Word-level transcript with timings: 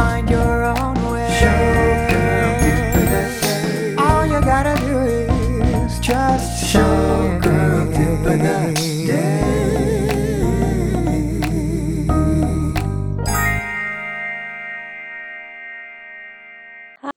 find 0.00 0.30
your 0.30 0.64
own 0.64 0.96
way. 1.12 1.28
All 3.98 4.24
you 4.32 4.40
gotta 4.52 4.76
do 4.86 4.98
is 5.84 6.00
just 6.00 6.72
show 6.72 7.38
girl 7.42 7.60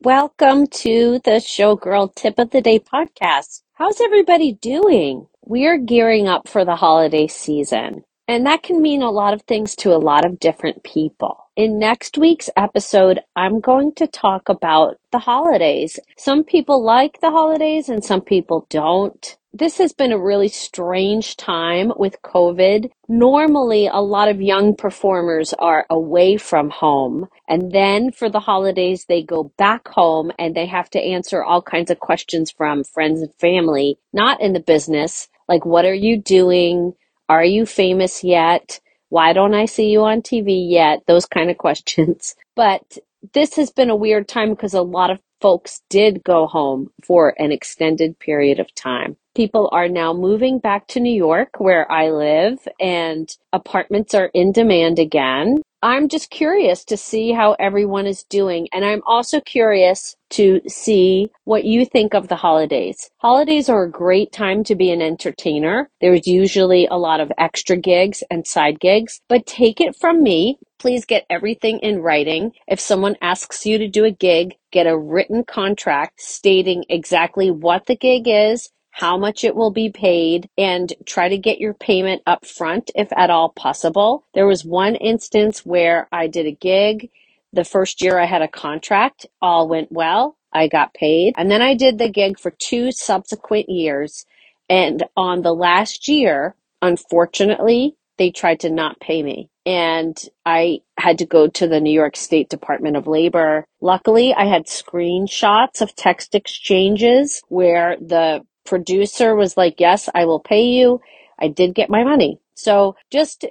Welcome 0.01 0.67
to 0.83 1.21
the 1.23 1.39
Showgirl 1.39 2.13
Tip 2.15 2.37
of 2.37 2.49
the 2.49 2.61
Day 2.61 2.79
podcast. 2.79 3.61
How's 3.75 4.01
everybody 4.01 4.51
doing? 4.51 5.27
We're 5.45 5.77
gearing 5.77 6.27
up 6.27 6.49
for 6.49 6.65
the 6.65 6.75
holiday 6.75 7.27
season, 7.27 8.03
and 8.27 8.45
that 8.45 8.63
can 8.63 8.81
mean 8.81 9.01
a 9.01 9.11
lot 9.11 9.33
of 9.33 9.41
things 9.43 9.75
to 9.77 9.93
a 9.93 9.97
lot 9.97 10.25
of 10.25 10.39
different 10.39 10.83
people. 10.83 11.45
In 11.55 11.77
next 11.77 12.17
week's 12.17 12.49
episode, 12.57 13.19
I'm 13.35 13.59
going 13.59 13.93
to 13.95 14.07
talk 14.07 14.49
about 14.49 14.97
the 15.11 15.19
holidays. 15.19 15.99
Some 16.17 16.43
people 16.43 16.83
like 16.83 17.21
the 17.21 17.29
holidays 17.29 17.89
and 17.89 18.03
some 18.03 18.21
people 18.21 18.65
don't. 18.69 19.37
This 19.55 19.77
has 19.77 19.93
been 19.93 20.11
a 20.11 20.17
really 20.17 20.47
strange 20.47 21.37
time 21.37 21.93
with 21.95 22.23
COVID. 22.23 22.89
Normally, 23.07 23.85
a 23.85 23.99
lot 23.99 24.29
of 24.29 24.41
young 24.41 24.75
performers 24.75 25.53
are 25.53 25.85
away 25.91 26.37
from 26.37 26.71
home, 26.71 27.27
and 27.47 27.71
then 27.71 28.11
for 28.11 28.29
the 28.29 28.39
holidays, 28.39 29.05
they 29.05 29.21
go 29.21 29.51
back 29.59 29.87
home 29.87 30.31
and 30.39 30.55
they 30.55 30.65
have 30.65 30.89
to 30.91 30.99
answer 30.99 31.43
all 31.43 31.61
kinds 31.61 31.91
of 31.91 31.99
questions 31.99 32.49
from 32.49 32.83
friends 32.83 33.21
and 33.21 33.31
family, 33.35 33.99
not 34.11 34.41
in 34.41 34.53
the 34.53 34.59
business, 34.59 35.27
like, 35.47 35.65
what 35.65 35.85
are 35.85 35.93
you 35.93 36.17
doing? 36.17 36.93
Are 37.33 37.43
you 37.43 37.65
famous 37.65 38.23
yet? 38.23 38.79
Why 39.09 39.33
don't 39.33 39.55
I 39.55 39.65
see 39.65 39.89
you 39.89 40.03
on 40.03 40.21
TV 40.21 40.69
yet? 40.69 41.01
Those 41.07 41.25
kind 41.25 41.49
of 41.49 41.57
questions. 41.57 42.35
But 42.55 42.99
this 43.33 43.55
has 43.55 43.71
been 43.71 43.89
a 43.89 43.95
weird 43.95 44.27
time 44.27 44.51
because 44.51 44.75
a 44.75 44.83
lot 44.83 45.09
of 45.09 45.19
folks 45.41 45.81
did 45.89 46.23
go 46.23 46.45
home 46.45 46.91
for 47.03 47.33
an 47.39 47.51
extended 47.51 48.19
period 48.19 48.59
of 48.59 48.73
time. 48.75 49.17
People 49.33 49.67
are 49.71 49.89
now 49.89 50.13
moving 50.13 50.59
back 50.59 50.85
to 50.89 50.99
New 50.99 51.11
York, 51.11 51.59
where 51.59 51.91
I 51.91 52.11
live, 52.11 52.59
and 52.79 53.27
apartments 53.51 54.13
are 54.13 54.29
in 54.35 54.51
demand 54.51 54.99
again. 54.99 55.63
I'm 55.83 56.07
just 56.07 56.29
curious 56.29 56.85
to 56.85 56.95
see 56.95 57.33
how 57.33 57.57
everyone 57.59 58.07
is 58.07 58.23
doing. 58.23 58.69
And 58.71 58.85
I'm 58.85 59.01
also 59.05 59.41
curious 59.41 60.15
to 60.29 60.61
see 60.65 61.27
what 61.43 61.65
you 61.65 61.85
think 61.85 62.13
of 62.13 62.29
the 62.29 62.37
holidays. 62.37 63.09
Holidays 63.17 63.67
are 63.67 63.83
a 63.83 63.91
great 63.91 64.31
time 64.31 64.63
to 64.63 64.75
be 64.75 64.91
an 64.91 65.01
entertainer. 65.01 65.89
There's 65.99 66.25
usually 66.25 66.87
a 66.87 66.95
lot 66.95 67.19
of 67.19 67.33
extra 67.37 67.75
gigs 67.75 68.23
and 68.31 68.47
side 68.47 68.79
gigs, 68.79 69.19
but 69.27 69.45
take 69.45 69.81
it 69.81 69.93
from 69.97 70.23
me. 70.23 70.57
Please 70.79 71.03
get 71.03 71.25
everything 71.29 71.79
in 71.79 71.99
writing. 71.99 72.53
If 72.65 72.79
someone 72.79 73.17
asks 73.21 73.65
you 73.65 73.77
to 73.77 73.89
do 73.89 74.05
a 74.05 74.11
gig, 74.11 74.55
get 74.71 74.87
a 74.87 74.97
written 74.97 75.43
contract 75.43 76.21
stating 76.21 76.85
exactly 76.87 77.51
what 77.51 77.87
the 77.87 77.97
gig 77.97 78.23
is, 78.25 78.69
how 78.93 79.17
much 79.17 79.43
it 79.43 79.55
will 79.55 79.71
be 79.71 79.89
paid 79.89 80.47
and 80.55 80.93
try 81.05 81.27
to 81.27 81.37
get 81.37 81.59
your 81.59 81.73
payment 81.73 82.21
up 82.27 82.45
front 82.45 82.91
if 82.95 83.11
at 83.17 83.31
all 83.31 83.49
possible. 83.49 84.23
There 84.35 84.45
was 84.45 84.63
one 84.63 84.95
instance 84.95 85.65
where 85.65 86.07
I 86.11 86.27
did 86.27 86.45
a 86.45 86.51
gig. 86.51 87.09
The 87.53 87.65
first 87.65 88.03
year 88.03 88.19
I 88.19 88.25
had 88.25 88.43
a 88.43 88.47
contract, 88.47 89.25
all 89.41 89.67
went 89.67 89.91
well. 89.91 90.37
I 90.53 90.67
got 90.67 90.93
paid. 90.93 91.33
And 91.37 91.49
then 91.49 91.63
I 91.63 91.73
did 91.73 91.97
the 91.97 92.09
gig 92.09 92.39
for 92.39 92.51
two 92.51 92.91
subsequent 92.91 93.67
years. 93.67 94.25
And 94.69 95.03
on 95.17 95.41
the 95.41 95.55
last 95.55 96.07
year, 96.07 96.55
unfortunately, 96.83 97.95
they 98.19 98.29
tried 98.29 98.59
to 98.59 98.69
not 98.69 98.99
pay 98.99 99.23
me. 99.23 99.49
And 99.65 100.15
I 100.45 100.81
had 100.99 101.17
to 101.17 101.25
go 101.25 101.47
to 101.47 101.67
the 101.67 101.79
New 101.79 101.93
York 101.93 102.15
State 102.15 102.49
Department 102.49 102.95
of 102.95 103.07
Labor. 103.07 103.65
Luckily, 103.81 104.35
I 104.35 104.45
had 104.45 104.67
screenshots 104.67 105.81
of 105.81 105.95
text 105.95 106.35
exchanges 106.35 107.41
where 107.47 107.97
the 107.99 108.43
producer 108.65 109.35
was 109.35 109.57
like, 109.57 109.79
Yes, 109.79 110.09
I 110.13 110.25
will 110.25 110.39
pay 110.39 110.63
you. 110.63 111.01
I 111.39 111.47
did 111.49 111.75
get 111.75 111.89
my 111.89 112.03
money. 112.03 112.39
So 112.55 112.95
just 113.11 113.45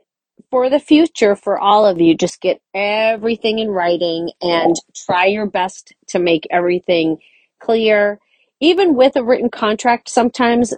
for 0.50 0.70
the 0.70 0.80
future, 0.80 1.36
for 1.36 1.58
all 1.58 1.86
of 1.86 2.00
you, 2.00 2.16
just 2.16 2.40
get 2.40 2.60
everything 2.74 3.58
in 3.58 3.70
writing 3.70 4.30
and 4.42 4.76
try 4.94 5.26
your 5.26 5.46
best 5.46 5.94
to 6.08 6.18
make 6.18 6.46
everything 6.50 7.18
clear. 7.60 8.20
Even 8.60 8.94
with 8.94 9.16
a 9.16 9.24
written 9.24 9.50
contract, 9.50 10.08
sometimes 10.08 10.74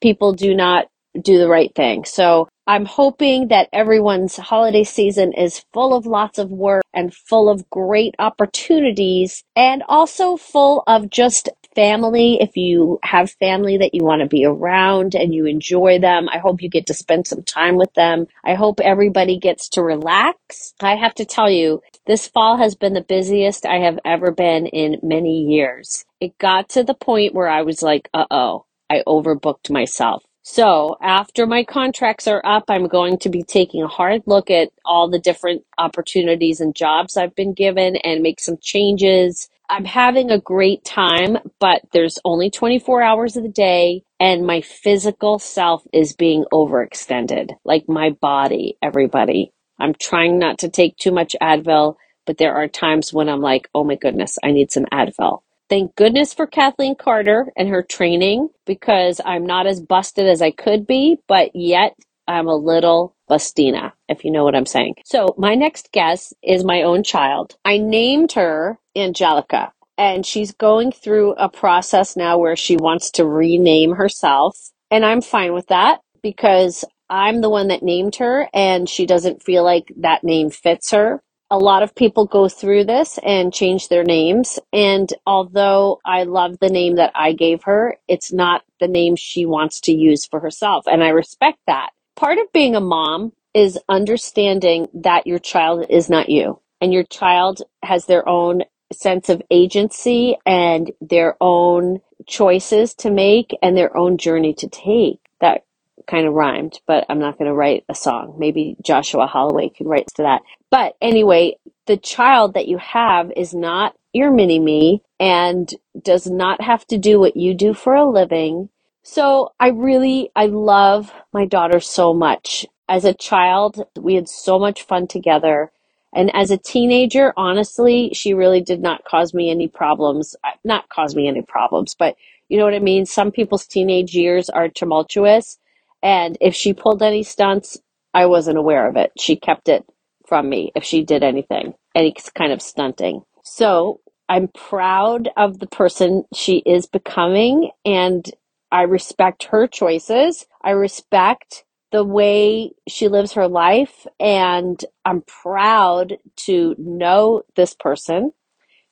people 0.00 0.32
do 0.32 0.54
not 0.54 0.86
do 1.22 1.38
the 1.38 1.48
right 1.48 1.74
thing. 1.74 2.04
So 2.04 2.48
I'm 2.66 2.84
hoping 2.84 3.48
that 3.48 3.68
everyone's 3.72 4.36
holiday 4.36 4.84
season 4.84 5.32
is 5.32 5.64
full 5.72 5.94
of 5.96 6.06
lots 6.06 6.38
of 6.38 6.50
work 6.50 6.84
and 6.94 7.14
full 7.14 7.48
of 7.48 7.68
great 7.70 8.14
opportunities 8.18 9.42
and 9.56 9.82
also 9.88 10.36
full 10.36 10.84
of 10.86 11.10
just 11.10 11.48
family, 11.78 12.38
if 12.40 12.56
you 12.56 12.98
have 13.04 13.30
family 13.30 13.78
that 13.78 13.94
you 13.94 14.02
want 14.02 14.20
to 14.20 14.26
be 14.26 14.44
around 14.44 15.14
and 15.14 15.32
you 15.32 15.46
enjoy 15.46 16.00
them, 16.00 16.28
I 16.28 16.38
hope 16.38 16.60
you 16.60 16.68
get 16.68 16.88
to 16.88 16.94
spend 16.94 17.28
some 17.28 17.44
time 17.44 17.76
with 17.76 17.94
them. 17.94 18.26
I 18.44 18.54
hope 18.54 18.80
everybody 18.80 19.38
gets 19.38 19.68
to 19.70 19.82
relax. 19.84 20.74
I 20.80 20.96
have 20.96 21.14
to 21.14 21.24
tell 21.24 21.48
you, 21.48 21.80
this 22.04 22.26
fall 22.26 22.56
has 22.56 22.74
been 22.74 22.94
the 22.94 23.00
busiest 23.00 23.64
I 23.64 23.76
have 23.76 24.00
ever 24.04 24.32
been 24.32 24.66
in 24.66 24.98
many 25.04 25.42
years. 25.44 26.04
It 26.20 26.36
got 26.38 26.68
to 26.70 26.82
the 26.82 26.94
point 26.94 27.32
where 27.32 27.48
I 27.48 27.62
was 27.62 27.80
like, 27.80 28.08
uh 28.12 28.26
oh, 28.28 28.64
I 28.90 29.04
overbooked 29.06 29.70
myself. 29.70 30.24
So 30.42 30.96
after 31.00 31.46
my 31.46 31.62
contracts 31.62 32.26
are 32.26 32.42
up, 32.44 32.64
I'm 32.70 32.88
going 32.88 33.18
to 33.18 33.28
be 33.28 33.44
taking 33.44 33.84
a 33.84 33.88
hard 33.88 34.22
look 34.26 34.50
at 34.50 34.70
all 34.84 35.08
the 35.08 35.20
different 35.20 35.62
opportunities 35.78 36.60
and 36.60 36.74
jobs 36.74 37.16
I've 37.16 37.36
been 37.36 37.52
given 37.52 37.94
and 37.96 38.20
make 38.22 38.40
some 38.40 38.56
changes 38.60 39.48
I'm 39.70 39.84
having 39.84 40.30
a 40.30 40.40
great 40.40 40.84
time, 40.84 41.38
but 41.60 41.82
there's 41.92 42.18
only 42.24 42.50
24 42.50 43.02
hours 43.02 43.36
of 43.36 43.42
the 43.42 43.50
day 43.50 44.02
and 44.18 44.46
my 44.46 44.62
physical 44.62 45.38
self 45.38 45.82
is 45.92 46.14
being 46.14 46.44
overextended. 46.52 47.50
Like 47.64 47.88
my 47.88 48.10
body, 48.10 48.78
everybody. 48.82 49.52
I'm 49.78 49.94
trying 49.94 50.38
not 50.38 50.58
to 50.60 50.70
take 50.70 50.96
too 50.96 51.12
much 51.12 51.36
Advil, 51.40 51.96
but 52.26 52.38
there 52.38 52.54
are 52.54 52.66
times 52.68 53.12
when 53.12 53.28
I'm 53.28 53.42
like, 53.42 53.68
oh 53.74 53.84
my 53.84 53.96
goodness, 53.96 54.38
I 54.42 54.52
need 54.52 54.72
some 54.72 54.86
Advil. 54.86 55.40
Thank 55.68 55.94
goodness 55.96 56.32
for 56.32 56.46
Kathleen 56.46 56.96
Carter 56.96 57.52
and 57.56 57.68
her 57.68 57.82
training 57.82 58.48
because 58.64 59.20
I'm 59.24 59.44
not 59.44 59.66
as 59.66 59.80
busted 59.80 60.26
as 60.26 60.40
I 60.40 60.50
could 60.50 60.86
be, 60.86 61.18
but 61.28 61.50
yet 61.54 61.94
I'm 62.26 62.48
a 62.48 62.56
little 62.56 63.14
bustina, 63.30 63.92
if 64.08 64.24
you 64.24 64.30
know 64.30 64.44
what 64.44 64.54
I'm 64.54 64.66
saying. 64.66 64.94
So 65.04 65.34
my 65.38 65.54
next 65.54 65.92
guest 65.92 66.34
is 66.42 66.64
my 66.64 66.82
own 66.82 67.02
child. 67.02 67.56
I 67.64 67.78
named 67.78 68.32
her 68.32 68.78
Angelica 69.00 69.72
and 69.98 70.24
she's 70.24 70.52
going 70.52 70.92
through 70.92 71.32
a 71.34 71.48
process 71.48 72.16
now 72.16 72.38
where 72.38 72.56
she 72.56 72.76
wants 72.76 73.10
to 73.12 73.26
rename 73.26 73.94
herself. 73.96 74.56
And 74.90 75.04
I'm 75.04 75.20
fine 75.20 75.52
with 75.52 75.66
that 75.68 76.00
because 76.22 76.84
I'm 77.10 77.40
the 77.40 77.50
one 77.50 77.68
that 77.68 77.82
named 77.82 78.16
her 78.16 78.48
and 78.54 78.88
she 78.88 79.06
doesn't 79.06 79.42
feel 79.42 79.64
like 79.64 79.92
that 79.98 80.24
name 80.24 80.50
fits 80.50 80.92
her. 80.92 81.20
A 81.50 81.58
lot 81.58 81.82
of 81.82 81.94
people 81.94 82.26
go 82.26 82.48
through 82.48 82.84
this 82.84 83.18
and 83.24 83.52
change 83.52 83.88
their 83.88 84.04
names. 84.04 84.58
And 84.72 85.12
although 85.26 85.98
I 86.04 86.24
love 86.24 86.58
the 86.60 86.68
name 86.68 86.96
that 86.96 87.12
I 87.14 87.32
gave 87.32 87.64
her, 87.64 87.96
it's 88.06 88.32
not 88.32 88.62
the 88.80 88.88
name 88.88 89.16
she 89.16 89.46
wants 89.46 89.80
to 89.82 89.92
use 89.92 90.26
for 90.26 90.40
herself. 90.40 90.84
And 90.86 91.02
I 91.02 91.08
respect 91.08 91.58
that 91.66 91.90
part 92.16 92.38
of 92.38 92.52
being 92.52 92.76
a 92.76 92.80
mom 92.80 93.32
is 93.54 93.78
understanding 93.88 94.88
that 94.92 95.26
your 95.26 95.38
child 95.38 95.86
is 95.88 96.10
not 96.10 96.28
you 96.28 96.60
and 96.80 96.92
your 96.92 97.04
child 97.04 97.62
has 97.82 98.06
their 98.06 98.28
own 98.28 98.62
sense 98.92 99.28
of 99.28 99.42
agency 99.50 100.36
and 100.46 100.92
their 101.00 101.36
own 101.40 102.00
choices 102.26 102.94
to 102.96 103.10
make 103.10 103.56
and 103.62 103.76
their 103.76 103.96
own 103.96 104.18
journey 104.18 104.54
to 104.54 104.68
take. 104.68 105.20
That 105.40 105.64
kind 106.08 106.26
of 106.26 106.34
rhymed, 106.34 106.80
but 106.86 107.06
I'm 107.08 107.18
not 107.20 107.38
going 107.38 107.48
to 107.48 107.54
write 107.54 107.84
a 107.88 107.94
song. 107.94 108.36
Maybe 108.38 108.76
Joshua 108.82 109.26
Holloway 109.26 109.70
could 109.70 109.86
write 109.88 110.08
to 110.16 110.22
that. 110.22 110.42
But 110.70 110.96
anyway, 111.02 111.56
the 111.86 111.96
child 111.98 112.54
that 112.54 112.68
you 112.68 112.78
have 112.78 113.32
is 113.36 113.54
not 113.54 113.96
your 114.12 114.32
mini 114.32 114.58
me 114.60 115.02
and 115.20 115.72
does 116.02 116.26
not 116.26 116.60
have 116.62 116.86
to 116.88 116.98
do 116.98 117.20
what 117.20 117.36
you 117.36 117.54
do 117.54 117.74
for 117.74 117.94
a 117.94 118.08
living 118.08 118.68
so 119.04 119.52
I 119.60 119.70
really, 119.70 120.30
I 120.36 120.48
love 120.48 121.12
my 121.34 121.46
daughter 121.46 121.80
so 121.80 122.14
much. 122.14 122.66
As 122.88 123.06
a 123.06 123.14
child, 123.14 123.84
we 123.98 124.16
had 124.16 124.28
so 124.28 124.58
much 124.60 124.82
fun 124.84 125.08
together. 125.08 125.72
And 126.14 126.34
as 126.34 126.50
a 126.50 126.58
teenager, 126.58 127.32
honestly, 127.36 128.10
she 128.14 128.34
really 128.34 128.60
did 128.62 128.80
not 128.82 129.04
cause 129.04 129.34
me 129.34 129.50
any 129.50 129.68
problems. 129.68 130.36
Uh, 130.44 130.50
not 130.64 130.88
cause 130.88 131.14
me 131.16 131.28
any 131.28 131.42
problems, 131.42 131.94
but 131.98 132.16
you 132.48 132.58
know 132.58 132.64
what 132.64 132.74
I 132.74 132.80
mean? 132.80 133.06
Some 133.06 133.32
people's 133.32 133.66
teenage 133.66 134.14
years 134.14 134.50
are 134.50 134.68
tumultuous. 134.68 135.58
And 136.02 136.38
if 136.40 136.54
she 136.54 136.72
pulled 136.74 137.02
any 137.02 137.22
stunts, 137.22 137.78
I 138.14 138.26
wasn't 138.26 138.58
aware 138.58 138.88
of 138.88 138.96
it. 138.96 139.12
She 139.18 139.36
kept 139.36 139.68
it 139.68 139.84
from 140.26 140.48
me 140.48 140.72
if 140.74 140.84
she 140.84 141.04
did 141.04 141.22
anything, 141.22 141.74
any 141.94 142.14
kind 142.34 142.52
of 142.52 142.62
stunting. 142.62 143.22
So 143.44 144.00
I'm 144.28 144.48
proud 144.48 145.28
of 145.36 145.58
the 145.58 145.66
person 145.66 146.24
she 146.34 146.58
is 146.58 146.86
becoming. 146.86 147.70
And 147.84 148.30
I 148.72 148.82
respect 148.82 149.44
her 149.44 149.66
choices. 149.66 150.46
I 150.62 150.70
respect 150.70 151.64
the 151.92 152.04
way 152.04 152.72
she 152.88 153.08
lives 153.08 153.34
her 153.34 153.48
life, 153.48 154.06
and 154.20 154.84
I'm 155.04 155.22
proud 155.22 156.18
to 156.46 156.76
know 156.78 157.42
this 157.56 157.74
person. 157.74 158.32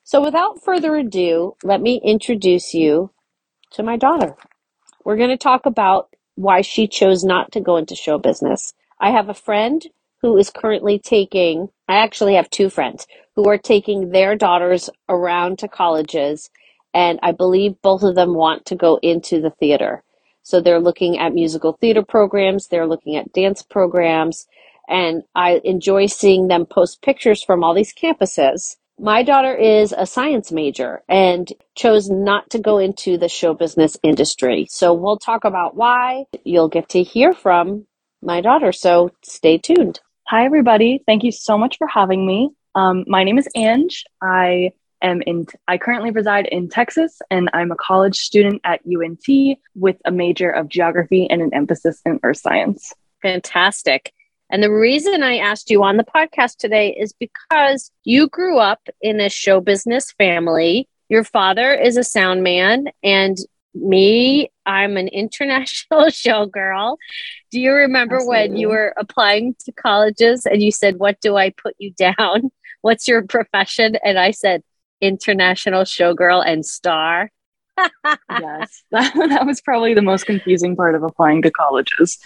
So, 0.03 0.23
without 0.23 0.63
further 0.63 0.95
ado, 0.97 1.55
let 1.63 1.81
me 1.81 2.01
introduce 2.03 2.73
you 2.73 3.11
to 3.73 3.83
my 3.83 3.97
daughter. 3.97 4.35
We're 5.05 5.17
going 5.17 5.31
to 5.31 5.37
talk 5.37 5.65
about 5.65 6.09
why 6.35 6.61
she 6.61 6.87
chose 6.87 7.23
not 7.23 7.51
to 7.53 7.61
go 7.61 7.77
into 7.77 7.95
show 7.95 8.19
business. 8.19 8.73
I 8.99 9.11
have 9.11 9.29
a 9.29 9.35
friend 9.35 9.83
who 10.21 10.37
is 10.37 10.51
currently 10.51 10.99
taking, 10.99 11.69
I 11.89 11.97
actually 11.97 12.35
have 12.35 12.49
two 12.51 12.69
friends 12.69 13.07
who 13.35 13.49
are 13.49 13.57
taking 13.57 14.11
their 14.11 14.35
daughters 14.35 14.89
around 15.09 15.59
to 15.59 15.69
colleges, 15.69 16.51
and 16.93 17.19
I 17.23 17.33
believe 17.33 17.81
both 17.81 18.03
of 18.03 18.15
them 18.15 18.35
want 18.35 18.65
to 18.67 18.75
go 18.75 18.99
into 19.01 19.41
the 19.41 19.51
theater. 19.51 20.03
So 20.47 20.61
they're 20.61 20.79
looking 20.79 21.19
at 21.19 21.33
musical 21.33 21.73
theater 21.73 22.03
programs, 22.03 22.67
they're 22.67 22.87
looking 22.87 23.17
at 23.17 23.33
dance 23.33 23.61
programs, 23.61 24.47
and 24.87 25.23
I 25.35 25.59
enjoy 25.65 26.05
seeing 26.05 26.47
them 26.47 26.65
post 26.65 27.01
pictures 27.01 27.43
from 27.43 27.65
all 27.65 27.73
these 27.73 27.93
campuses. 27.93 28.77
My 28.97 29.23
daughter 29.23 29.53
is 29.53 29.91
a 29.91 30.05
science 30.05 30.49
major 30.49 31.03
and 31.09 31.51
chose 31.75 32.09
not 32.09 32.49
to 32.51 32.59
go 32.59 32.77
into 32.77 33.17
the 33.17 33.27
show 33.27 33.55
business 33.55 33.97
industry. 34.03 34.67
So 34.69 34.93
we'll 34.93 35.17
talk 35.17 35.43
about 35.43 35.75
why. 35.75 36.27
You'll 36.45 36.69
get 36.69 36.87
to 36.91 37.03
hear 37.03 37.33
from 37.33 37.85
my 38.21 38.39
daughter. 38.39 38.71
So 38.71 39.11
stay 39.25 39.57
tuned. 39.57 39.99
Hi, 40.27 40.45
everybody. 40.45 41.03
Thank 41.05 41.25
you 41.25 41.33
so 41.33 41.57
much 41.57 41.77
for 41.77 41.87
having 41.87 42.25
me. 42.25 42.51
Um, 42.73 43.03
my 43.05 43.25
name 43.25 43.37
is 43.37 43.49
Ange. 43.53 44.05
I 44.23 44.71
am 45.01 45.21
in 45.21 45.45
I 45.67 45.77
currently 45.77 46.11
reside 46.11 46.47
in 46.47 46.69
Texas 46.69 47.21
and 47.29 47.49
I'm 47.53 47.71
a 47.71 47.75
college 47.75 48.17
student 48.17 48.61
at 48.63 48.81
UNT 48.85 49.57
with 49.75 49.97
a 50.05 50.11
major 50.11 50.49
of 50.49 50.69
geography 50.69 51.29
and 51.29 51.41
an 51.41 51.53
emphasis 51.53 52.01
in 52.05 52.19
earth 52.23 52.37
science. 52.37 52.93
Fantastic. 53.21 54.13
And 54.49 54.63
the 54.63 54.71
reason 54.71 55.23
I 55.23 55.37
asked 55.37 55.69
you 55.69 55.83
on 55.83 55.97
the 55.97 56.05
podcast 56.05 56.57
today 56.57 56.95
is 56.97 57.13
because 57.13 57.91
you 58.05 58.27
grew 58.29 58.59
up 58.59 58.87
in 59.01 59.19
a 59.19 59.29
show 59.29 59.59
business 59.59 60.11
family. 60.13 60.87
Your 61.09 61.23
father 61.23 61.73
is 61.73 61.97
a 61.97 62.03
sound 62.03 62.43
man 62.43 62.87
and 63.03 63.37
me, 63.73 64.51
I'm 64.65 64.97
an 64.97 65.07
international 65.09 66.09
show 66.09 66.45
girl. 66.45 66.97
Do 67.51 67.59
you 67.59 67.73
remember 67.73 68.15
Absolutely. 68.15 68.37
when 68.37 68.57
you 68.57 68.69
were 68.69 68.93
applying 68.97 69.55
to 69.65 69.71
colleges 69.71 70.45
and 70.45 70.61
you 70.61 70.71
said, 70.71 70.97
What 70.97 71.19
do 71.21 71.37
I 71.37 71.51
put 71.51 71.75
you 71.77 71.91
down? 71.91 72.51
What's 72.81 73.07
your 73.07 73.23
profession? 73.23 73.97
And 74.03 74.19
I 74.19 74.31
said, 74.31 74.63
international 75.01 75.83
showgirl 75.83 76.43
and 76.45 76.65
star. 76.65 77.31
yes, 77.77 78.83
that, 78.91 79.13
that 79.29 79.45
was 79.45 79.61
probably 79.61 79.93
the 79.93 80.01
most 80.01 80.25
confusing 80.25 80.75
part 80.75 80.95
of 80.95 81.03
applying 81.03 81.41
to 81.43 81.51
colleges. 81.51 82.17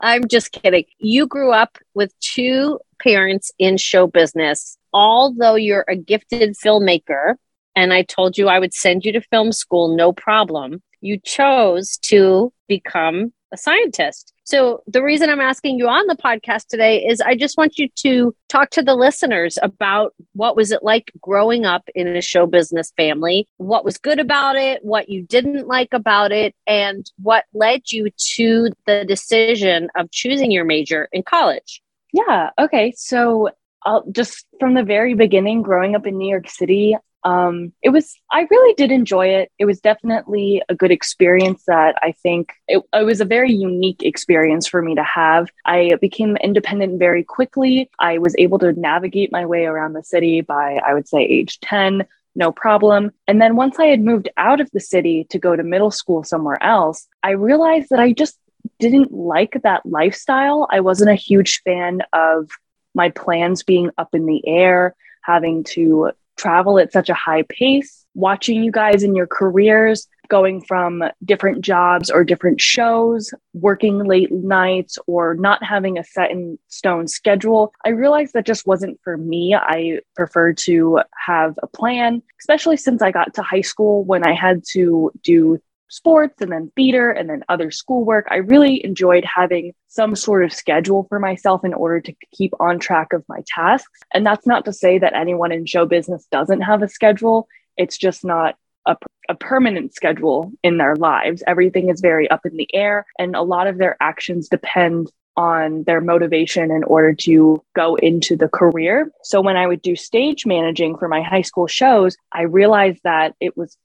I'm 0.00 0.26
just 0.26 0.52
kidding. 0.52 0.84
You 0.98 1.26
grew 1.26 1.52
up 1.52 1.78
with 1.94 2.12
two 2.20 2.80
parents 3.00 3.52
in 3.58 3.76
show 3.76 4.06
business. 4.06 4.76
Although 4.92 5.54
you're 5.54 5.84
a 5.88 5.96
gifted 5.96 6.54
filmmaker, 6.56 7.36
and 7.74 7.92
I 7.92 8.02
told 8.02 8.36
you 8.36 8.48
I 8.48 8.58
would 8.58 8.74
send 8.74 9.04
you 9.04 9.12
to 9.12 9.20
film 9.20 9.52
school, 9.52 9.96
no 9.96 10.12
problem, 10.12 10.82
you 11.00 11.18
chose 11.18 11.96
to 12.02 12.52
become 12.68 13.32
a 13.52 13.56
scientist. 13.56 14.31
So, 14.44 14.82
the 14.86 15.02
reason 15.02 15.30
I'm 15.30 15.40
asking 15.40 15.78
you 15.78 15.88
on 15.88 16.06
the 16.08 16.16
podcast 16.16 16.66
today 16.66 17.04
is 17.04 17.20
I 17.20 17.36
just 17.36 17.56
want 17.56 17.78
you 17.78 17.88
to 17.96 18.34
talk 18.48 18.70
to 18.70 18.82
the 18.82 18.94
listeners 18.94 19.56
about 19.62 20.14
what 20.32 20.56
was 20.56 20.72
it 20.72 20.82
like 20.82 21.12
growing 21.20 21.64
up 21.64 21.88
in 21.94 22.08
a 22.08 22.20
show 22.20 22.46
business 22.46 22.92
family, 22.96 23.46
what 23.58 23.84
was 23.84 23.98
good 23.98 24.18
about 24.18 24.56
it, 24.56 24.84
what 24.84 25.08
you 25.08 25.22
didn't 25.22 25.68
like 25.68 25.92
about 25.92 26.32
it, 26.32 26.54
and 26.66 27.10
what 27.22 27.44
led 27.54 27.92
you 27.92 28.10
to 28.34 28.70
the 28.86 29.04
decision 29.04 29.88
of 29.94 30.10
choosing 30.10 30.50
your 30.50 30.64
major 30.64 31.08
in 31.12 31.22
college. 31.22 31.80
Yeah. 32.12 32.50
Okay. 32.58 32.92
So, 32.96 33.50
I'll 33.84 34.04
just 34.10 34.46
from 34.60 34.74
the 34.74 34.84
very 34.84 35.14
beginning, 35.14 35.62
growing 35.62 35.94
up 35.94 36.06
in 36.06 36.18
New 36.18 36.28
York 36.28 36.48
City, 36.48 36.96
um, 37.24 37.72
it 37.82 37.90
was 37.90 38.14
i 38.30 38.46
really 38.50 38.74
did 38.74 38.90
enjoy 38.90 39.26
it. 39.28 39.50
It 39.58 39.64
was 39.64 39.80
definitely 39.80 40.62
a 40.68 40.74
good 40.74 40.90
experience 40.90 41.64
that 41.66 41.96
i 42.02 42.12
think 42.22 42.52
it, 42.68 42.82
it, 42.92 43.04
was 43.04 43.20
a 43.20 43.24
very 43.24 43.52
unique 43.52 44.02
experience 44.02 44.66
for 44.66 44.82
me 44.82 44.94
to 44.94 45.04
have. 45.04 45.48
I 45.64 45.96
became 46.00 46.36
independent 46.36 46.98
very 46.98 47.24
quickly. 47.24 47.90
I 47.98 48.18
was 48.18 48.34
able 48.38 48.58
to 48.60 48.72
navigate 48.72 49.32
my 49.32 49.46
way 49.46 49.64
around 49.64 49.92
the 49.92 50.02
city 50.02 50.40
by 50.40 50.80
i 50.86 50.94
would 50.94 51.08
say 51.08 51.22
age 51.22 51.60
10 51.60 52.04
no 52.34 52.50
problem. 52.50 53.12
And 53.28 53.42
then 53.42 53.56
once 53.56 53.78
i 53.78 53.86
had 53.86 54.00
moved 54.00 54.28
out 54.36 54.60
of 54.60 54.70
the 54.72 54.80
city 54.80 55.26
to 55.30 55.38
go 55.38 55.54
to 55.54 55.62
middle 55.62 55.90
school 55.90 56.24
somewhere 56.24 56.62
else 56.62 57.06
i 57.22 57.30
realized 57.30 57.90
that 57.90 58.00
i 58.00 58.12
just 58.12 58.38
didn't 58.78 59.12
like 59.12 59.60
that 59.62 59.84
lifestyle. 59.86 60.66
I 60.70 60.80
wasn't 60.80 61.10
a 61.10 61.14
huge 61.14 61.62
fan 61.62 62.02
of 62.12 62.50
my 62.94 63.10
plans 63.10 63.62
being 63.62 63.90
up 63.98 64.14
in 64.14 64.26
the 64.26 64.46
air 64.46 64.94
having 65.22 65.64
to 65.64 66.10
travel 66.36 66.78
at 66.78 66.92
such 66.92 67.08
a 67.08 67.14
high 67.14 67.42
pace, 67.48 68.04
watching 68.14 68.62
you 68.62 68.70
guys 68.70 69.02
in 69.02 69.14
your 69.14 69.26
careers, 69.26 70.06
going 70.28 70.62
from 70.62 71.04
different 71.24 71.62
jobs 71.62 72.10
or 72.10 72.24
different 72.24 72.60
shows, 72.60 73.34
working 73.52 74.02
late 74.04 74.32
nights, 74.32 74.98
or 75.06 75.34
not 75.34 75.62
having 75.62 75.98
a 75.98 76.04
set 76.04 76.30
in 76.30 76.58
stone 76.68 77.06
schedule, 77.06 77.72
I 77.84 77.90
realized 77.90 78.32
that 78.32 78.46
just 78.46 78.66
wasn't 78.66 78.98
for 79.04 79.16
me. 79.16 79.54
I 79.54 80.00
preferred 80.16 80.56
to 80.58 81.00
have 81.26 81.58
a 81.62 81.66
plan, 81.66 82.22
especially 82.40 82.78
since 82.78 83.02
I 83.02 83.10
got 83.10 83.34
to 83.34 83.42
high 83.42 83.60
school 83.60 84.04
when 84.04 84.26
I 84.26 84.32
had 84.32 84.62
to 84.72 85.12
do 85.22 85.60
sports 85.92 86.40
and 86.40 86.50
then 86.50 86.72
theater 86.74 87.10
and 87.10 87.28
then 87.28 87.44
other 87.50 87.70
schoolwork. 87.70 88.26
I 88.30 88.36
really 88.36 88.82
enjoyed 88.82 89.24
having 89.24 89.74
some 89.88 90.16
sort 90.16 90.42
of 90.42 90.52
schedule 90.52 91.04
for 91.10 91.18
myself 91.18 91.66
in 91.66 91.74
order 91.74 92.00
to 92.00 92.14
keep 92.32 92.54
on 92.58 92.78
track 92.78 93.12
of 93.12 93.22
my 93.28 93.42
tasks. 93.46 94.00
And 94.14 94.24
that's 94.24 94.46
not 94.46 94.64
to 94.64 94.72
say 94.72 94.98
that 94.98 95.14
anyone 95.14 95.52
in 95.52 95.66
show 95.66 95.84
business 95.84 96.26
doesn't 96.32 96.62
have 96.62 96.82
a 96.82 96.88
schedule, 96.88 97.46
it's 97.76 97.98
just 97.98 98.24
not 98.24 98.56
a, 98.86 98.96
a 99.28 99.34
permanent 99.34 99.94
schedule 99.94 100.50
in 100.62 100.78
their 100.78 100.96
lives. 100.96 101.42
Everything 101.46 101.90
is 101.90 102.00
very 102.00 102.28
up 102.30 102.46
in 102.46 102.56
the 102.56 102.74
air, 102.74 103.04
and 103.18 103.36
a 103.36 103.42
lot 103.42 103.66
of 103.66 103.76
their 103.76 103.96
actions 104.00 104.48
depend 104.48 105.12
on 105.36 105.84
their 105.84 106.00
motivation 106.00 106.70
in 106.70 106.84
order 106.84 107.14
to 107.14 107.62
go 107.74 107.96
into 107.96 108.36
the 108.36 108.48
career. 108.48 109.10
So 109.22 109.40
when 109.40 109.56
I 109.56 109.66
would 109.66 109.82
do 109.82 109.96
stage 109.96 110.44
managing 110.46 110.96
for 110.96 111.08
my 111.08 111.22
high 111.22 111.42
school 111.42 111.66
shows, 111.66 112.16
I 112.32 112.42
realized 112.42 113.00
that 113.04 113.34
it 113.40 113.56
was 113.56 113.76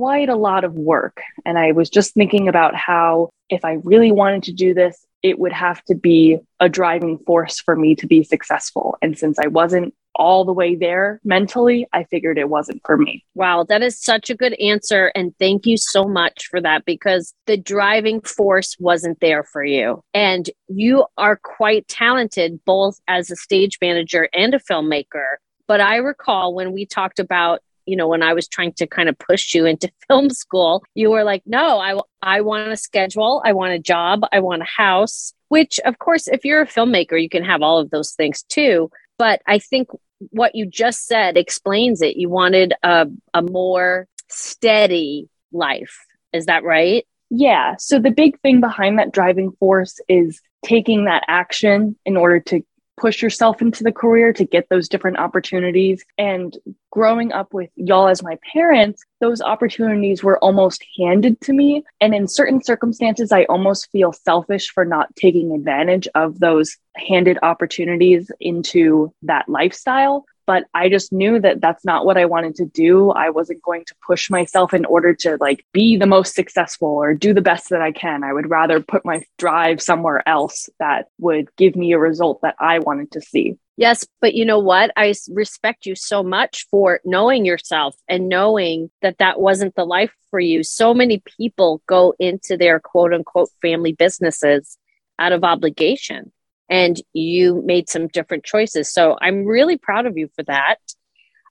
quite 0.00 0.30
a 0.30 0.34
lot 0.34 0.64
of 0.64 0.72
work. 0.72 1.20
And 1.44 1.58
I 1.58 1.72
was 1.72 1.90
just 1.90 2.14
thinking 2.14 2.48
about 2.48 2.74
how 2.74 3.28
if 3.50 3.66
I 3.66 3.72
really 3.84 4.10
wanted 4.10 4.44
to 4.44 4.52
do 4.52 4.72
this, 4.72 5.06
it 5.22 5.38
would 5.38 5.52
have 5.52 5.84
to 5.84 5.94
be 5.94 6.38
a 6.58 6.70
driving 6.70 7.18
force 7.18 7.60
for 7.60 7.76
me 7.76 7.94
to 7.96 8.06
be 8.06 8.24
successful. 8.24 8.96
And 9.02 9.18
since 9.18 9.38
I 9.38 9.48
wasn't 9.48 9.92
all 10.14 10.46
the 10.46 10.54
way 10.54 10.74
there 10.74 11.20
mentally, 11.22 11.86
I 11.92 12.04
figured 12.04 12.38
it 12.38 12.48
wasn't 12.48 12.80
for 12.86 12.96
me. 12.96 13.26
Wow, 13.34 13.64
that 13.64 13.82
is 13.82 14.00
such 14.00 14.30
a 14.30 14.34
good 14.34 14.54
answer. 14.54 15.12
And 15.14 15.34
thank 15.38 15.66
you 15.66 15.76
so 15.76 16.08
much 16.08 16.46
for 16.46 16.62
that 16.62 16.86
because 16.86 17.34
the 17.44 17.58
driving 17.58 18.22
force 18.22 18.76
wasn't 18.80 19.20
there 19.20 19.44
for 19.44 19.62
you. 19.62 20.02
And 20.14 20.48
you 20.68 21.04
are 21.18 21.36
quite 21.36 21.86
talented, 21.88 22.58
both 22.64 22.98
as 23.06 23.30
a 23.30 23.36
stage 23.36 23.76
manager 23.82 24.30
and 24.32 24.54
a 24.54 24.60
filmmaker. 24.60 25.36
But 25.68 25.82
I 25.82 25.96
recall 25.96 26.54
when 26.54 26.72
we 26.72 26.86
talked 26.86 27.18
about 27.18 27.60
you 27.86 27.96
know, 27.96 28.08
when 28.08 28.22
I 28.22 28.32
was 28.32 28.48
trying 28.48 28.72
to 28.74 28.86
kind 28.86 29.08
of 29.08 29.18
push 29.18 29.54
you 29.54 29.66
into 29.66 29.90
film 30.08 30.30
school, 30.30 30.82
you 30.94 31.10
were 31.10 31.24
like, 31.24 31.42
no, 31.46 31.78
I, 31.78 31.98
I 32.22 32.40
want 32.40 32.70
a 32.70 32.76
schedule. 32.76 33.42
I 33.44 33.52
want 33.52 33.72
a 33.72 33.78
job. 33.78 34.22
I 34.32 34.40
want 34.40 34.62
a 34.62 34.66
house, 34.66 35.32
which, 35.48 35.80
of 35.84 35.98
course, 35.98 36.28
if 36.28 36.44
you're 36.44 36.62
a 36.62 36.66
filmmaker, 36.66 37.20
you 37.20 37.28
can 37.28 37.44
have 37.44 37.62
all 37.62 37.78
of 37.78 37.90
those 37.90 38.12
things 38.12 38.42
too. 38.44 38.90
But 39.18 39.42
I 39.46 39.58
think 39.58 39.88
what 40.30 40.54
you 40.54 40.66
just 40.66 41.06
said 41.06 41.36
explains 41.36 42.02
it. 42.02 42.16
You 42.16 42.28
wanted 42.28 42.74
a, 42.82 43.06
a 43.34 43.42
more 43.42 44.06
steady 44.28 45.28
life. 45.52 45.96
Is 46.32 46.46
that 46.46 46.64
right? 46.64 47.06
Yeah. 47.30 47.76
So 47.78 47.98
the 47.98 48.10
big 48.10 48.40
thing 48.40 48.60
behind 48.60 48.98
that 48.98 49.12
driving 49.12 49.52
force 49.52 50.00
is 50.08 50.40
taking 50.64 51.04
that 51.04 51.24
action 51.28 51.96
in 52.04 52.16
order 52.16 52.40
to 52.40 52.62
push 53.00 53.22
yourself 53.22 53.62
into 53.62 53.82
the 53.82 53.92
career 53.92 54.32
to 54.34 54.44
get 54.44 54.68
those 54.68 54.88
different 54.88 55.18
opportunities. 55.18 56.04
And 56.18 56.56
growing 56.90 57.32
up 57.32 57.54
with 57.54 57.70
y'all 57.76 58.08
as 58.08 58.22
my 58.22 58.38
parents, 58.52 59.02
those 59.20 59.40
opportunities 59.40 60.22
were 60.22 60.38
almost 60.38 60.84
handed 60.98 61.40
to 61.42 61.52
me. 61.52 61.82
And 62.00 62.14
in 62.14 62.28
certain 62.28 62.62
circumstances, 62.62 63.32
I 63.32 63.44
almost 63.44 63.90
feel 63.90 64.12
selfish 64.12 64.70
for 64.70 64.84
not 64.84 65.14
taking 65.16 65.52
advantage 65.52 66.08
of 66.14 66.40
those 66.40 66.76
handed 66.96 67.38
opportunities 67.42 68.30
into 68.40 69.12
that 69.22 69.48
lifestyle 69.48 70.26
but 70.50 70.64
I 70.74 70.88
just 70.88 71.12
knew 71.12 71.38
that 71.38 71.60
that's 71.60 71.84
not 71.84 72.04
what 72.04 72.18
I 72.18 72.24
wanted 72.24 72.56
to 72.56 72.64
do. 72.64 73.12
I 73.12 73.30
wasn't 73.30 73.62
going 73.62 73.84
to 73.84 73.94
push 74.04 74.28
myself 74.30 74.74
in 74.74 74.84
order 74.84 75.14
to 75.14 75.36
like 75.40 75.64
be 75.72 75.96
the 75.96 76.08
most 76.08 76.34
successful 76.34 76.88
or 76.88 77.14
do 77.14 77.32
the 77.32 77.40
best 77.40 77.70
that 77.70 77.80
I 77.80 77.92
can. 77.92 78.24
I 78.24 78.32
would 78.32 78.50
rather 78.50 78.80
put 78.80 79.04
my 79.04 79.22
drive 79.38 79.80
somewhere 79.80 80.28
else 80.28 80.68
that 80.80 81.06
would 81.20 81.54
give 81.54 81.76
me 81.76 81.92
a 81.92 82.00
result 82.00 82.40
that 82.42 82.56
I 82.58 82.80
wanted 82.80 83.12
to 83.12 83.20
see. 83.20 83.58
Yes, 83.76 84.04
but 84.20 84.34
you 84.34 84.44
know 84.44 84.58
what? 84.58 84.90
I 84.96 85.14
respect 85.28 85.86
you 85.86 85.94
so 85.94 86.24
much 86.24 86.66
for 86.68 86.98
knowing 87.04 87.44
yourself 87.44 87.94
and 88.08 88.28
knowing 88.28 88.90
that 89.02 89.18
that 89.18 89.40
wasn't 89.40 89.76
the 89.76 89.84
life 89.86 90.12
for 90.30 90.40
you. 90.40 90.64
So 90.64 90.92
many 90.92 91.22
people 91.38 91.80
go 91.86 92.12
into 92.18 92.56
their 92.56 92.80
quote 92.80 93.14
unquote 93.14 93.50
family 93.62 93.92
businesses 93.92 94.78
out 95.16 95.30
of 95.30 95.44
obligation 95.44 96.32
and 96.70 97.02
you 97.12 97.62
made 97.66 97.88
some 97.90 98.06
different 98.08 98.44
choices. 98.44 98.90
So 98.90 99.18
I'm 99.20 99.44
really 99.44 99.76
proud 99.76 100.06
of 100.06 100.16
you 100.16 100.30
for 100.34 100.44
that. 100.44 100.78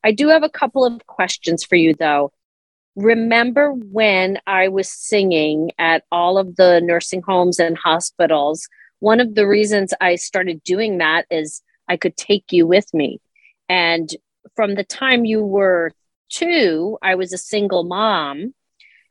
I 0.03 0.13
do 0.13 0.29
have 0.29 0.43
a 0.43 0.49
couple 0.49 0.85
of 0.85 1.05
questions 1.05 1.63
for 1.63 1.75
you 1.75 1.93
though. 1.93 2.31
Remember 2.95 3.71
when 3.71 4.39
I 4.47 4.69
was 4.69 4.89
singing 4.89 5.71
at 5.77 6.03
all 6.11 6.37
of 6.37 6.55
the 6.55 6.79
nursing 6.81 7.21
homes 7.21 7.59
and 7.59 7.77
hospitals? 7.77 8.67
One 8.99 9.19
of 9.19 9.35
the 9.35 9.47
reasons 9.47 9.93
I 10.01 10.15
started 10.15 10.63
doing 10.63 10.97
that 10.97 11.25
is 11.29 11.61
I 11.87 11.97
could 11.97 12.15
take 12.15 12.51
you 12.51 12.65
with 12.65 12.91
me. 12.93 13.19
And 13.67 14.09
from 14.55 14.75
the 14.75 14.83
time 14.83 15.25
you 15.25 15.43
were 15.43 15.91
two, 16.29 16.97
I 17.01 17.15
was 17.15 17.33
a 17.33 17.37
single 17.37 17.83
mom 17.83 18.53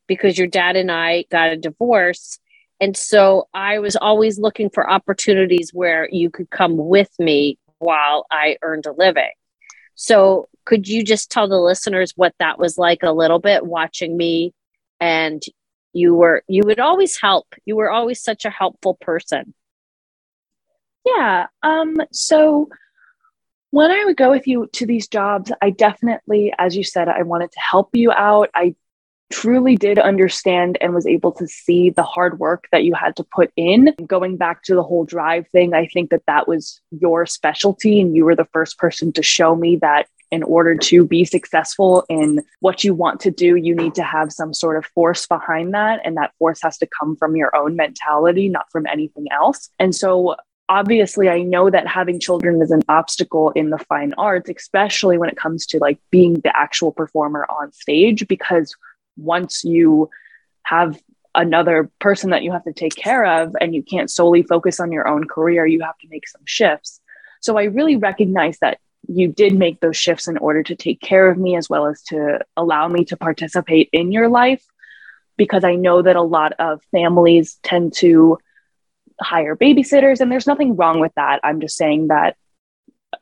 because 0.07 0.39
your 0.39 0.47
dad 0.47 0.77
and 0.77 0.91
I 0.91 1.25
got 1.31 1.53
a 1.53 1.57
divorce. 1.57 2.39
And 2.81 2.97
so 2.97 3.49
I 3.53 3.81
was 3.81 3.97
always 3.97 4.39
looking 4.39 4.71
for 4.71 4.89
opportunities 4.89 5.73
where 5.73 6.09
you 6.11 6.31
could 6.31 6.51
come 6.51 6.77
with 6.77 7.11
me 7.19 7.59
while 7.79 8.27
I 8.31 8.57
earned 8.63 8.87
a 8.87 8.93
living. 8.93 9.31
So 9.95 10.49
could 10.65 10.87
you 10.87 11.03
just 11.03 11.31
tell 11.31 11.49
the 11.49 11.59
listeners 11.59 12.13
what 12.15 12.35
that 12.39 12.59
was 12.59 12.79
like 12.79 13.03
a 13.03 13.13
little 13.13 13.41
bit 13.41 13.67
watching 13.67 14.17
me 14.17 14.53
and 15.01 15.43
you 15.93 16.15
were 16.15 16.45
you 16.47 16.63
would 16.67 16.79
always 16.79 17.21
help. 17.21 17.47
You 17.65 17.77
were 17.77 17.91
always 17.91 18.23
such 18.23 18.45
a 18.45 18.51
helpful 18.51 18.95
person. 19.01 19.55
Yeah. 21.05 21.47
Um 21.63 21.97
so 22.13 22.69
when 23.71 23.91
I 23.91 24.05
would 24.05 24.17
go 24.17 24.31
with 24.31 24.47
you 24.47 24.69
to 24.75 24.87
these 24.87 25.09
jobs, 25.09 25.53
I 25.61 25.71
definitely, 25.71 26.53
as 26.59 26.77
you 26.77 26.85
said, 26.85 27.09
I 27.09 27.23
wanted 27.23 27.53
to 27.53 27.61
help 27.61 27.91
you 27.95 28.11
out. 28.13 28.51
I 28.55 28.75
truly 29.31 29.77
did 29.77 29.99
understand 29.99 30.79
and 30.81 30.95
was 30.95 31.07
able 31.07 31.33
to 31.33 31.47
see 31.47 31.91
the 31.91 32.03
hard 32.03 32.39
work 32.39 32.67
that 32.73 32.85
you 32.85 32.95
had 32.95 33.17
to 33.17 33.25
put 33.25 33.51
in. 33.57 33.95
Going 34.07 34.37
back 34.37 34.63
to 34.65 34.75
the 34.75 34.83
whole 34.83 35.05
drive 35.05 35.47
thing, 35.49 35.75
I 35.75 35.87
think 35.87 36.11
that 36.11 36.27
that 36.27 36.49
was 36.49 36.81
your 36.91 37.27
specialty, 37.27 38.01
and 38.01 38.15
you 38.17 38.25
were 38.25 38.37
the 38.37 38.49
first 38.53 38.79
person 38.79 39.13
to 39.13 39.23
show 39.23 39.55
me 39.55 39.77
that 39.77 40.09
in 40.31 40.43
order 40.43 40.75
to 40.77 41.07
be 41.07 41.25
successful 41.25 42.05
in 42.09 42.43
what 42.61 42.85
you 42.85 42.95
want 42.95 43.21
to 43.21 43.31
do, 43.31 43.57
you 43.57 43.75
need 43.75 43.95
to 43.95 44.03
have 44.03 44.31
some 44.31 44.53
sort 44.53 44.77
of 44.77 44.85
force 44.87 45.27
behind 45.27 45.73
that. 45.73 46.01
And 46.05 46.17
that 46.17 46.33
force 46.39 46.61
has 46.63 46.77
to 46.79 46.89
come 46.99 47.17
from 47.17 47.35
your 47.35 47.55
own 47.57 47.77
mentality, 47.77 48.49
not 48.49 48.71
from 48.71 48.87
anything 48.87 49.27
else. 49.33 49.71
And 49.79 49.95
so 49.95 50.37
obviously 50.71 51.29
i 51.29 51.41
know 51.41 51.71
that 51.71 51.87
having 51.87 52.21
children 52.21 52.61
is 52.61 52.71
an 52.71 52.83
obstacle 52.89 53.51
in 53.53 53.71
the 53.71 53.79
fine 53.79 54.13
arts 54.19 54.51
especially 54.51 55.17
when 55.17 55.29
it 55.29 55.37
comes 55.37 55.65
to 55.65 55.79
like 55.79 55.99
being 56.11 56.35
the 56.41 56.55
actual 56.55 56.93
performer 56.93 57.47
on 57.49 57.73
stage 57.73 58.29
because 58.29 58.75
once 59.19 59.65
you 59.65 60.11
have 60.63 61.01
another 61.35 61.91
person 61.99 62.31
that 62.31 62.43
you 62.43 62.53
have 62.53 62.65
to 62.65 62.73
take 62.73 62.95
care 62.95 63.25
of 63.25 63.55
and 63.61 63.75
you 63.75 63.83
can't 63.83 64.11
solely 64.11 64.43
focus 64.43 64.81
on 64.81 64.93
your 64.93 65.07
own 65.07 65.27
career 65.27 65.67
you 65.67 65.81
have 65.81 65.99
to 65.99 66.09
make 66.09 66.27
some 66.29 66.43
shifts. 66.45 67.01
So 67.41 67.57
i 67.59 67.65
really 67.65 67.97
recognize 67.97 68.59
that 68.59 68.79
you 69.07 69.29
did 69.29 69.55
make 69.55 69.81
those 69.81 69.97
shifts 69.97 70.29
in 70.29 70.37
order 70.39 70.63
to 70.63 70.75
take 70.75 71.01
care 71.01 71.31
of 71.31 71.39
me 71.39 71.57
as 71.57 71.69
well 71.69 71.87
as 71.87 72.03
to 72.03 72.41
allow 72.57 72.89
me 72.89 73.05
to 73.07 73.17
participate 73.17 73.89
in 73.93 74.11
your 74.13 74.29
life 74.29 74.65
because 75.37 75.65
i 75.65 75.75
know 75.75 76.03
that 76.03 76.17
a 76.17 76.23
lot 76.23 76.53
of 76.59 76.83
families 76.91 77.59
tend 77.63 77.93
to 77.95 78.39
hire 79.21 79.57
babysitters 79.57 80.21
and 80.21 80.31
there's 80.31 80.47
nothing 80.47 80.77
wrong 80.77 81.01
with 81.01 81.13
that. 81.17 81.41
I'm 81.43 81.61
just 81.61 81.77
saying 81.77 82.09
that 82.09 82.37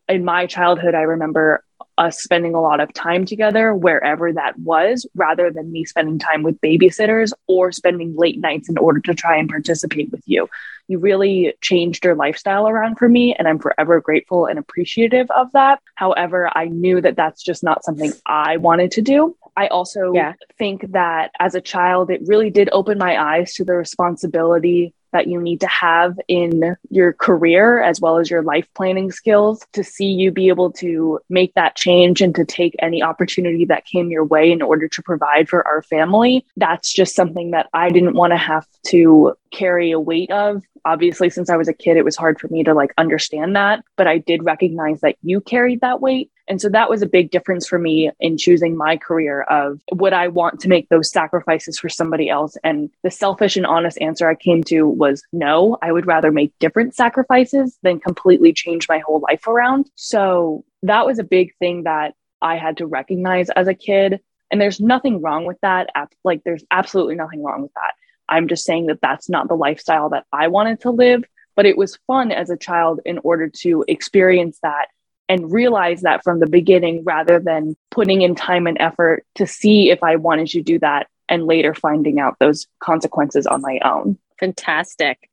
in 0.08 0.24
my 0.24 0.46
childhood 0.46 0.94
i 0.94 1.02
remember 1.02 1.64
us 1.98 2.22
spending 2.22 2.54
a 2.54 2.60
lot 2.60 2.80
of 2.80 2.92
time 2.92 3.24
together 3.24 3.74
wherever 3.74 4.32
that 4.32 4.58
was 4.58 5.06
rather 5.14 5.50
than 5.50 5.72
me 5.72 5.84
spending 5.84 6.18
time 6.18 6.42
with 6.42 6.60
babysitters 6.60 7.32
or 7.46 7.72
spending 7.72 8.14
late 8.16 8.40
nights 8.40 8.68
in 8.68 8.78
order 8.78 9.00
to 9.00 9.14
try 9.14 9.36
and 9.36 9.48
participate 9.48 10.10
with 10.10 10.22
you. 10.26 10.48
You 10.88 10.98
really 10.98 11.54
changed 11.60 12.04
your 12.04 12.14
lifestyle 12.14 12.68
around 12.68 12.96
for 12.96 13.08
me 13.08 13.34
and 13.34 13.48
i'm 13.48 13.58
forever 13.58 14.00
grateful 14.00 14.46
and 14.46 14.58
appreciative 14.58 15.30
of 15.30 15.50
that. 15.52 15.80
However 15.94 16.50
i 16.54 16.66
knew 16.66 17.00
that 17.00 17.16
that's 17.16 17.42
just 17.42 17.62
not 17.64 17.84
something 17.84 18.12
i 18.26 18.56
wanted 18.56 18.90
to 18.92 19.02
do. 19.02 19.36
I 19.56 19.68
also 19.68 20.12
yeah. 20.12 20.34
think 20.58 20.92
that 20.92 21.30
as 21.40 21.54
a 21.54 21.62
child, 21.62 22.10
it 22.10 22.20
really 22.26 22.50
did 22.50 22.68
open 22.72 22.98
my 22.98 23.18
eyes 23.18 23.54
to 23.54 23.64
the 23.64 23.74
responsibility 23.74 24.92
that 25.16 25.28
you 25.28 25.40
need 25.40 25.62
to 25.62 25.66
have 25.66 26.18
in 26.28 26.76
your 26.90 27.14
career 27.14 27.82
as 27.82 28.02
well 28.02 28.18
as 28.18 28.30
your 28.30 28.42
life 28.42 28.68
planning 28.74 29.10
skills 29.10 29.64
to 29.72 29.82
see 29.82 30.08
you 30.12 30.30
be 30.30 30.48
able 30.48 30.70
to 30.70 31.18
make 31.30 31.54
that 31.54 31.74
change 31.74 32.20
and 32.20 32.34
to 32.34 32.44
take 32.44 32.76
any 32.80 33.02
opportunity 33.02 33.64
that 33.64 33.86
came 33.86 34.10
your 34.10 34.26
way 34.26 34.52
in 34.52 34.60
order 34.60 34.88
to 34.88 35.02
provide 35.02 35.48
for 35.48 35.66
our 35.66 35.80
family. 35.80 36.44
That's 36.58 36.92
just 36.92 37.16
something 37.16 37.52
that 37.52 37.70
I 37.72 37.88
didn't 37.88 38.14
want 38.14 38.32
to 38.32 38.36
have 38.36 38.66
to 38.88 39.34
carry 39.50 39.90
a 39.90 39.98
weight 39.98 40.30
of. 40.30 40.62
Obviously, 40.84 41.30
since 41.30 41.48
I 41.48 41.56
was 41.56 41.66
a 41.66 41.72
kid, 41.72 41.96
it 41.96 42.04
was 42.04 42.14
hard 42.14 42.38
for 42.38 42.48
me 42.48 42.62
to 42.64 42.74
like 42.74 42.92
understand 42.98 43.56
that, 43.56 43.82
but 43.96 44.06
I 44.06 44.18
did 44.18 44.44
recognize 44.44 45.00
that 45.00 45.16
you 45.22 45.40
carried 45.40 45.80
that 45.80 46.02
weight 46.02 46.30
and 46.48 46.60
so 46.60 46.68
that 46.68 46.88
was 46.88 47.02
a 47.02 47.08
big 47.08 47.30
difference 47.30 47.66
for 47.66 47.78
me 47.78 48.10
in 48.20 48.38
choosing 48.38 48.76
my 48.76 48.96
career 48.96 49.42
of 49.42 49.80
would 49.92 50.12
I 50.12 50.28
want 50.28 50.60
to 50.60 50.68
make 50.68 50.88
those 50.88 51.10
sacrifices 51.10 51.78
for 51.78 51.88
somebody 51.88 52.28
else? 52.28 52.56
And 52.62 52.90
the 53.02 53.10
selfish 53.10 53.56
and 53.56 53.66
honest 53.66 54.00
answer 54.00 54.28
I 54.28 54.36
came 54.36 54.62
to 54.64 54.86
was 54.86 55.22
no, 55.32 55.76
I 55.82 55.90
would 55.90 56.06
rather 56.06 56.30
make 56.30 56.56
different 56.58 56.94
sacrifices 56.94 57.78
than 57.82 57.98
completely 57.98 58.52
change 58.52 58.88
my 58.88 59.00
whole 59.00 59.20
life 59.20 59.46
around. 59.46 59.90
So 59.96 60.64
that 60.82 61.06
was 61.06 61.18
a 61.18 61.24
big 61.24 61.54
thing 61.58 61.82
that 61.82 62.14
I 62.40 62.56
had 62.56 62.76
to 62.76 62.86
recognize 62.86 63.50
as 63.50 63.66
a 63.66 63.74
kid. 63.74 64.20
And 64.50 64.60
there's 64.60 64.80
nothing 64.80 65.20
wrong 65.20 65.44
with 65.46 65.58
that. 65.62 65.90
Like, 66.22 66.44
there's 66.44 66.64
absolutely 66.70 67.16
nothing 67.16 67.42
wrong 67.42 67.62
with 67.62 67.72
that. 67.74 67.94
I'm 68.28 68.46
just 68.46 68.64
saying 68.64 68.86
that 68.86 69.00
that's 69.00 69.28
not 69.28 69.48
the 69.48 69.56
lifestyle 69.56 70.10
that 70.10 70.26
I 70.32 70.48
wanted 70.48 70.80
to 70.82 70.90
live. 70.90 71.24
But 71.56 71.66
it 71.66 71.78
was 71.78 71.98
fun 72.06 72.30
as 72.30 72.50
a 72.50 72.56
child 72.56 73.00
in 73.06 73.18
order 73.18 73.48
to 73.62 73.82
experience 73.88 74.58
that 74.62 74.88
and 75.28 75.52
realize 75.52 76.02
that 76.02 76.22
from 76.22 76.40
the 76.40 76.46
beginning 76.46 77.02
rather 77.04 77.38
than 77.38 77.76
putting 77.90 78.22
in 78.22 78.34
time 78.34 78.66
and 78.66 78.76
effort 78.80 79.24
to 79.34 79.46
see 79.46 79.90
if 79.90 80.02
I 80.02 80.16
wanted 80.16 80.48
to 80.48 80.62
do 80.62 80.78
that 80.80 81.08
and 81.28 81.46
later 81.46 81.74
finding 81.74 82.20
out 82.20 82.38
those 82.38 82.66
consequences 82.78 83.46
on 83.46 83.60
my 83.60 83.80
own. 83.84 84.18
Fantastic. 84.38 85.28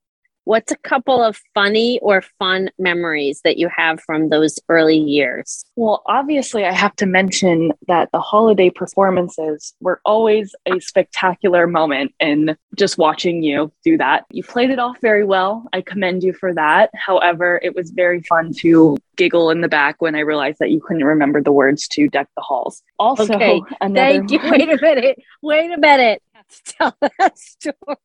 What's 0.45 0.71
a 0.73 0.77
couple 0.77 1.23
of 1.23 1.39
funny 1.53 1.99
or 2.01 2.21
fun 2.37 2.69
memories 2.77 3.41
that 3.45 3.57
you 3.57 3.69
have 3.75 4.01
from 4.01 4.27
those 4.27 4.59
early 4.67 4.97
years? 4.97 5.63
Well, 5.77 6.03
obviously, 6.05 6.65
I 6.65 6.73
have 6.73 6.95
to 6.97 7.05
mention 7.05 7.71
that 7.87 8.09
the 8.11 8.19
holiday 8.19 8.69
performances 8.69 9.73
were 9.79 10.01
always 10.03 10.53
a 10.65 10.79
spectacular 10.81 11.65
moment 11.65 12.13
in 12.19 12.57
just 12.75 12.97
watching 12.97 13.41
you 13.41 13.71
do 13.85 13.97
that. 13.97 14.25
You 14.31 14.43
played 14.43 14.69
it 14.69 14.79
off 14.79 14.97
very 15.01 15.23
well. 15.23 15.65
I 15.71 15.81
commend 15.81 16.23
you 16.23 16.33
for 16.33 16.53
that. 16.53 16.89
However, 16.93 17.59
it 17.63 17.73
was 17.73 17.91
very 17.91 18.21
fun 18.21 18.53
to 18.59 18.97
giggle 19.15 19.49
in 19.49 19.61
the 19.61 19.69
back 19.69 20.01
when 20.01 20.15
I 20.15 20.19
realized 20.19 20.59
that 20.59 20.71
you 20.71 20.81
couldn't 20.81 21.05
remember 21.05 21.41
the 21.41 21.51
words 21.51 21.87
to 21.89 22.09
Deck 22.09 22.27
the 22.35 22.41
Halls. 22.41 22.83
Also, 22.99 23.33
okay. 23.33 23.61
thank 23.81 24.31
you. 24.31 24.39
Wait 24.43 24.69
a 24.69 24.77
minute. 24.81 25.19
Wait 25.41 25.71
a 25.71 25.77
minute. 25.77 26.21
Tell 26.65 26.95
that 27.01 27.37
story 27.39 27.97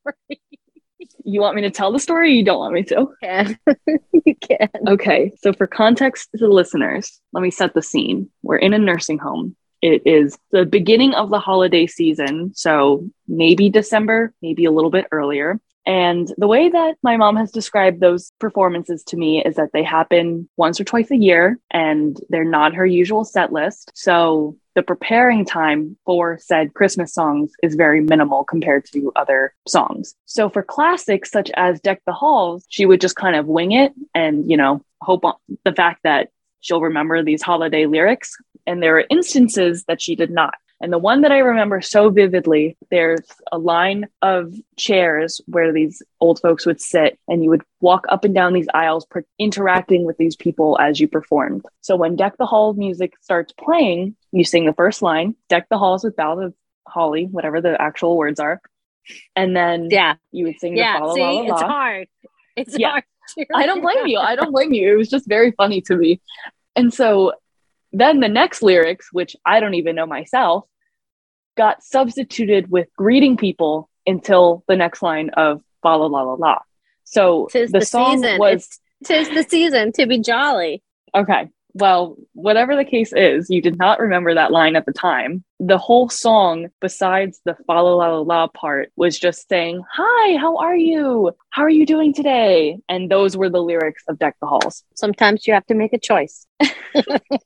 you 1.29 1.41
want 1.41 1.57
me 1.57 1.63
to 1.63 1.71
tell 1.71 1.93
the 1.93 1.99
story 1.99 2.35
you 2.35 2.45
don't 2.45 2.59
want 2.59 2.75
me 2.75 2.83
to? 2.85 3.09
Can. 3.23 3.59
you 4.25 4.35
can. 4.37 4.69
Okay. 4.89 5.33
So, 5.41 5.53
for 5.53 5.67
context 5.67 6.31
to 6.33 6.39
the 6.39 6.49
listeners, 6.49 7.21
let 7.33 7.43
me 7.43 7.51
set 7.51 7.75
the 7.75 7.83
scene. 7.83 8.31
We're 8.43 8.57
in 8.57 8.73
a 8.73 8.79
nursing 8.79 9.19
home. 9.19 9.55
It 9.83 10.03
is 10.07 10.37
the 10.51 10.65
beginning 10.65 11.15
of 11.15 11.31
the 11.31 11.39
holiday 11.39 11.87
season. 11.87 12.53
So, 12.55 13.09
maybe 13.27 13.69
December, 13.69 14.33
maybe 14.41 14.65
a 14.65 14.73
little 14.73 14.91
bit 14.91 15.07
earlier. 15.13 15.61
And 15.89 16.31
the 16.37 16.47
way 16.47 16.69
that 16.69 16.97
my 17.03 17.17
mom 17.17 17.37
has 17.37 17.51
described 17.51 18.01
those 18.01 18.31
performances 18.39 19.03
to 19.05 19.17
me 19.17 19.43
is 19.43 19.57
that 19.57 19.71
they 19.73 19.83
happen 19.83 20.47
once 20.59 20.79
or 20.79 20.85
twice 20.85 21.11
a 21.11 21.17
year 21.17 21.59
and 21.71 22.21
they're 22.29 22.45
not 22.45 22.75
her 22.75 22.85
usual 22.85 23.25
set 23.25 23.55
list. 23.55 23.91
So 23.95 24.55
the 24.75 24.83
preparing 24.83 25.47
time 25.47 25.97
for 26.05 26.39
said 26.39 26.75
Christmas 26.75 27.15
songs 27.15 27.53
is 27.63 27.75
very 27.75 28.03
minimal 28.03 28.45
compared 28.45 28.85
to 28.93 29.11
other 29.17 29.55
songs. 29.67 30.15
So 30.27 30.51
for 30.51 30.63
classics 30.63 31.31
such 31.31 31.51
as 31.55 31.81
Deck 31.81 32.03
the 32.05 32.13
Halls, 32.13 32.67
she 32.69 32.85
would 32.85 33.01
just 33.01 33.17
kind 33.17 33.35
of 33.35 33.47
wing 33.47 33.73
it 33.73 33.95
and, 34.15 34.49
you 34.49 34.59
know, 34.59 34.83
hope 35.01 35.25
on 35.25 35.37
the 35.65 35.73
fact 35.73 36.03
that 36.05 36.29
she'll 36.61 36.83
remember 36.83 37.23
these 37.23 37.41
holiday 37.41 37.87
lyrics. 37.87 38.37
And 38.67 38.83
there 38.83 38.99
are 38.99 39.07
instances 39.09 39.85
that 39.89 40.03
she 40.03 40.15
did 40.17 40.31
not. 40.31 40.55
And 40.81 40.93
the 40.93 40.99
one 40.99 41.23
that 41.23 41.33
I 41.33 41.39
remember 41.39 41.81
so 41.81 42.09
vividly, 42.09 42.77
there's 42.91 43.27
a 43.51 43.59
line 43.59 44.07
of 44.23 44.55
chairs 44.77 45.41
where 45.47 45.73
these 45.73 46.03
old 46.21 46.41
folks 46.41 46.65
would 46.67 46.81
sit, 46.81 47.19
and 47.27 47.43
you 47.43 47.51
would 47.51 47.63
walk 47.81 48.07
up 48.09 48.25
and 48.25 48.35
down 48.35 48.53
these 48.53 48.69
aisles, 48.73 49.05
per- 49.07 49.25
interacting 49.39 50.05
with 50.05 50.17
these 50.19 50.37
people 50.37 50.79
as 50.81 51.01
you 51.01 51.09
performed. 51.09 51.65
So 51.81 51.97
when 51.97 52.15
Deck 52.15 52.37
the 52.39 52.47
Hall 52.47 52.75
music 52.75 53.15
starts 53.21 53.53
playing, 53.53 54.15
you 54.31 54.45
sing 54.45 54.67
the 54.67 54.73
first 54.73 55.03
line, 55.03 55.35
Deck 55.49 55.67
the 55.69 55.79
Halls 55.79 56.05
with 56.05 56.15
Boughs 56.15 56.45
of 56.45 56.55
Holly, 56.87 57.25
whatever 57.27 57.61
the 57.61 57.81
actual 57.81 58.17
words 58.17 58.39
are. 58.39 58.61
And 59.35 59.57
then 59.57 59.89
yeah, 59.91 60.15
you 60.31 60.45
would 60.45 60.61
sing 60.61 60.77
yeah, 60.77 60.95
the 60.95 60.99
follow, 61.01 61.15
see, 61.15 61.21
la, 61.23 61.41
la, 61.41 61.55
it's 61.55 61.63
hard. 61.63 62.09
It's 62.57 62.79
Yeah. 62.79 62.91
hard. 62.91 63.05
I 63.55 63.67
don't 63.67 63.83
blame 63.83 64.07
you. 64.07 64.19
I 64.19 64.37
don't 64.37 64.53
blame 64.53 64.73
you. 64.73 64.93
It 64.93 64.97
was 64.97 65.11
just 65.11 65.29
very 65.29 65.53
funny 65.53 65.81
to 65.83 65.97
me. 65.97 66.21
And 66.77 66.93
so 66.95 67.33
then 67.93 68.21
the 68.21 68.29
next 68.29 68.63
lyrics, 68.63 69.13
which 69.13 69.37
I 69.45 69.61
don't 69.61 69.75
even 69.75 69.97
know 69.97 70.07
myself, 70.07 70.65
got 71.57 71.83
substituted 71.83 72.71
with 72.71 72.89
greeting 72.97 73.37
people 73.37 73.89
until 74.07 74.65
the 74.69 74.77
next 74.77 75.03
line 75.03 75.31
of 75.31 75.63
fa 75.83 75.89
la 75.89 76.07
la 76.07 76.23
la 76.23 76.35
la. 76.35 76.59
So 77.05 77.49
Tis 77.51 77.73
the, 77.73 77.81
the, 77.81 77.87
song 77.87 78.21
was 78.39 78.81
tis 79.05 79.29
the 79.31 79.43
season 79.43 79.93
to 79.93 80.07
be 80.07 80.19
jolly. 80.19 80.83
okay. 81.15 81.49
Well, 81.75 82.17
whatever 82.33 82.75
the 82.77 82.85
case 82.85 83.13
is, 83.13 83.51
you 83.51 83.61
did 83.61 83.79
not 83.79 84.01
remember 84.01 84.35
that 84.35 84.51
line 84.51 84.75
at 84.75 84.87
the 84.87 84.93
time. 84.93 85.45
The 85.61 85.79
whole 85.79 86.09
song, 86.09 86.69
besides 86.81 87.41
the 87.45 87.55
fa 87.55 87.73
la 87.73 87.81
la 87.81 88.09
la 88.09 88.21
la 88.21 88.47
part, 88.49 88.91
was 88.97 89.19
just 89.19 89.49
saying, 89.49 89.83
Hi, 89.93 90.37
how 90.39 90.57
are 90.57 90.77
you? 90.77 91.33
How 91.51 91.63
are 91.63 91.71
you 91.71 91.87
doing 91.87 92.13
today? 92.13 92.79
And 92.89 93.11
those 93.11 93.37
were 93.37 93.51
the 93.51 93.63
lyrics 93.63 94.05
of 94.09 94.19
Deck 94.19 94.37
the 94.41 94.47
Halls. 94.47 94.83
Sometimes 94.95 95.47
you 95.47 95.55
have 95.55 95.67
to 95.67 95.75
make 95.75 95.93
a 95.93 95.99
choice. 95.99 96.47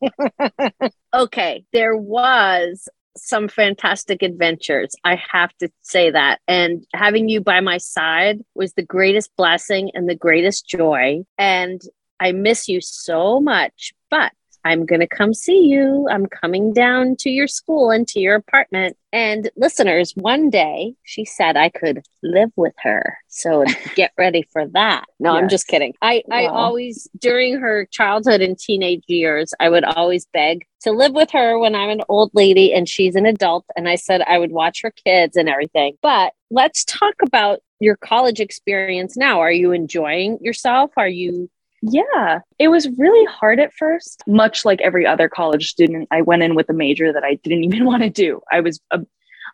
okay, 1.15 1.65
there 1.73 1.97
was 1.97 2.89
some 3.17 3.49
fantastic 3.49 4.23
adventures. 4.23 4.95
I 5.05 5.21
have 5.31 5.57
to 5.59 5.71
say 5.83 6.11
that. 6.11 6.41
And 6.49 6.85
having 6.95 7.29
you 7.29 7.41
by 7.41 7.61
my 7.61 7.79
side 7.79 8.41
was 8.55 8.73
the 8.73 8.83
greatest 8.83 9.31
blessing 9.37 9.91
and 9.95 10.09
the 10.09 10.15
greatest 10.15 10.67
joy. 10.67 11.25
And 11.39 11.81
I 12.21 12.33
miss 12.33 12.69
you 12.69 12.81
so 12.81 13.41
much, 13.41 13.93
but 14.13 14.31
I'm 14.65 14.87
going 14.87 15.01
to 15.01 15.09
come 15.09 15.33
see 15.33 15.67
you. 15.67 16.07
I'm 16.11 16.27
coming 16.27 16.73
down 16.73 17.17
to 17.21 17.31
your 17.31 17.49
school 17.49 17.91
and 17.91 18.07
to 18.09 18.21
your 18.21 18.37
apartment. 18.37 18.97
And 19.13 19.51
listeners, 19.57 20.13
one 20.15 20.51
day 20.51 20.95
she 21.03 21.25
said 21.25 21.57
I 21.57 21.71
could 21.71 22.05
live 22.23 22.51
with 22.55 22.75
her. 22.83 23.19
So 23.29 23.65
get 23.97 24.13
ready 24.17 24.47
for 24.53 24.69
that. 24.69 25.07
No, 25.19 25.33
I'm 25.33 25.49
just 25.49 25.67
kidding. 25.67 25.95
I, 26.03 26.23
I 26.31 26.47
always, 26.47 27.09
during 27.19 27.59
her 27.59 27.89
childhood 27.91 28.41
and 28.43 28.57
teenage 28.57 29.03
years, 29.09 29.53
I 29.59 29.71
would 29.71 29.85
always 29.85 30.27
beg 30.27 30.67
to 30.83 30.93
live 30.93 31.13
with 31.13 31.31
her 31.33 31.59
when 31.59 31.75
I'm 31.75 31.91
an 31.91 32.03
old 32.09 32.31
lady 32.35 32.73
and 32.73 32.89
she's 32.89 33.17
an 33.17 33.27
adult. 33.27 33.65
And 33.77 33.89
I 33.89 33.97
said 33.97 34.21
I 34.23 34.39
would 34.39 34.53
watch 34.53 34.83
her 34.83 34.93
kids 34.93 35.37
and 35.37 35.49
everything. 35.49 35.97
But 36.03 36.35
let's 36.51 36.85
talk 36.85 37.15
about 37.25 37.61
your 37.81 37.97
college 37.97 38.39
experience 38.39 39.17
now. 39.17 39.41
Are 39.41 39.51
you 39.51 39.73
enjoying 39.73 40.39
yourself? 40.41 40.93
Are 40.97 41.09
you 41.09 41.51
Yeah, 41.83 42.39
it 42.59 42.69
was 42.69 42.89
really 42.97 43.25
hard 43.27 43.59
at 43.61 43.73
first. 43.75 44.23
Much 44.27 44.65
like 44.65 44.81
every 44.81 45.05
other 45.05 45.29
college 45.29 45.69
student, 45.69 46.09
I 46.11 46.23
went 46.23 46.43
in 46.43 46.55
with 46.55 46.71
a 46.71 46.73
major 46.73 47.13
that 47.13 47.25
I 47.25 47.35
didn't 47.43 47.65
even 47.73 47.85
want 47.85 48.03
to 48.03 48.11
do. 48.11 48.41
I 48.51 48.61
was, 48.61 48.81
a, 48.91 49.01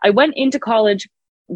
I 0.02 0.10
went 0.10 0.34
into 0.36 0.58
college 0.58 1.08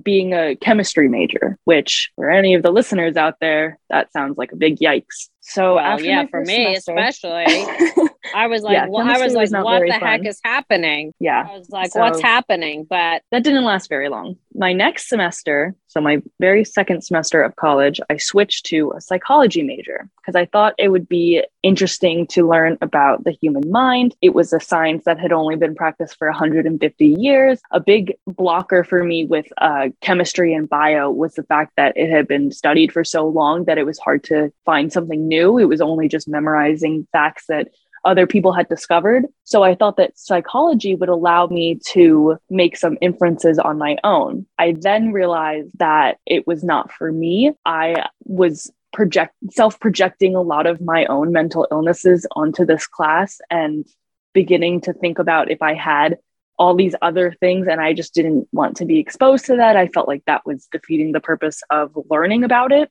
being 0.02 0.33
a 0.33 0.57
chemistry 0.57 1.09
major, 1.09 1.59
which 1.64 2.11
for 2.17 2.31
any 2.31 2.55
of 2.55 2.62
the 2.62 2.71
listeners 2.71 3.17
out 3.17 3.35
there, 3.41 3.79
that 3.91 4.11
sounds 4.11 4.38
like 4.38 4.50
a 4.52 4.57
big 4.57 4.79
yikes. 4.79 5.29
So 5.41 5.75
well, 5.75 5.85
after 5.85 6.05
yeah, 6.07 6.26
for 6.31 6.41
me 6.41 6.79
semester- 6.79 7.29
especially. 7.37 8.09
I 8.35 8.47
was 8.47 8.62
like, 8.62 8.75
Yeah, 8.75 8.87
well, 8.88 9.07
I 9.07 9.19
was 9.19 9.35
like, 9.35 9.50
what 9.64 9.83
the 9.87 9.93
heck 9.93 10.26
is 10.26 10.41
happening? 10.45 11.12
yeah, 11.19 11.47
I 11.50 11.59
was 11.59 11.71
like, 11.71 11.91
So- 11.91 12.00
what's 12.00 12.21
happening? 12.21 12.85
But 12.88 13.23
that 13.31 13.43
didn't 13.43 13.64
last 13.64 13.88
very 13.88 14.09
long. 14.09 14.37
My 14.55 14.73
next 14.73 15.09
semester, 15.09 15.75
so 15.87 16.00
my 16.00 16.23
very 16.38 16.64
second 16.64 17.02
semester 17.02 17.43
of 17.43 17.57
college, 17.57 18.00
I 18.11 18.19
switched 18.19 18.67
to 18.67 18.93
a 18.97 19.00
psychology 19.00 19.62
major 19.62 20.09
because 20.19 20.37
I 20.37 20.45
thought 20.47 20.75
it 20.79 20.88
would 20.88 21.09
be 21.09 21.43
interesting 21.62 22.26
to 22.29 22.49
learn 22.49 22.76
about 22.81 23.25
the 23.25 23.33
human 23.33 23.71
mind. 23.71 24.14
It 24.21 24.35
was 24.35 24.52
a 24.52 24.61
science 24.61 25.05
that 25.05 25.19
had 25.19 25.33
only 25.33 25.57
been 25.57 25.75
practiced 25.75 26.17
for 26.19 26.29
150 26.29 27.07
years. 27.07 27.61
A 27.71 27.81
big 27.81 28.14
blocker 28.26 28.85
for 28.85 29.02
me 29.02 29.25
with 29.25 29.47
uh, 29.59 29.88
chemistry 30.00 30.52
and 30.55 30.69
bio 30.69 31.11
was 31.11 31.35
the 31.35 31.45
fact 31.45 31.73
that 31.76 31.97
it 31.97 32.11
had 32.11 32.29
been 32.29 32.50
studied 32.50 32.93
for 32.93 33.05
so 33.05 33.26
long 33.26 33.64
that 33.64 33.79
it 33.79 33.87
was 33.87 33.99
hard 33.99 34.23
to 34.25 34.52
find 34.64 34.93
something 34.93 35.26
new. 35.26 35.59
It 35.59 35.64
was 35.64 35.81
only 35.81 36.09
just 36.09 36.29
memorizing 36.29 37.07
facts 37.12 37.45
that 37.49 37.69
other 38.04 38.26
people 38.26 38.52
had 38.52 38.68
discovered. 38.68 39.26
So 39.44 39.62
I 39.62 39.75
thought 39.75 39.97
that 39.97 40.18
psychology 40.18 40.94
would 40.94 41.09
allow 41.09 41.47
me 41.47 41.78
to 41.90 42.37
make 42.50 42.76
some 42.76 42.99
inferences 43.00 43.59
on 43.59 43.78
my 43.78 43.97
own. 44.02 44.47
I 44.59 44.75
then 44.78 45.12
realized 45.12 45.71
that 45.78 46.18
it 46.26 46.47
was 46.47 46.64
not 46.64 46.92
for 46.92 47.12
me. 47.12 47.52
I 47.64 48.06
was 48.25 48.71
project 48.92 49.35
self 49.50 49.80
projecting 49.80 50.35
a 50.35 50.42
lot 50.42 50.66
of 50.66 50.80
my 50.80 51.06
own 51.06 51.32
mental 51.32 51.66
illnesses 51.71 52.26
onto 52.32 52.64
this 52.64 52.87
class 52.87 53.40
and 53.50 53.87
beginning 54.32 54.80
to 54.82 54.93
think 54.93 55.19
about 55.19 55.50
if 55.50 55.62
I 55.62 55.75
had 55.75 56.19
all 56.58 56.75
these 56.75 56.95
other 57.02 57.34
things 57.41 57.67
and 57.69 57.80
I 57.80 57.93
just 57.93 58.15
didn't 58.15 58.49
want 58.52 58.76
to 58.76 58.84
be 58.84 58.99
exposed 58.99 59.47
to 59.47 59.56
that. 59.56 59.76
I 59.76 59.88
felt 59.88 60.08
like 60.08 60.25
that 60.26 60.47
was 60.47 60.69
defeating 60.71 61.12
the 61.12 61.21
purpose 61.21 61.62
of 61.71 61.97
learning 62.10 62.45
about 62.45 62.73
it. 62.73 62.91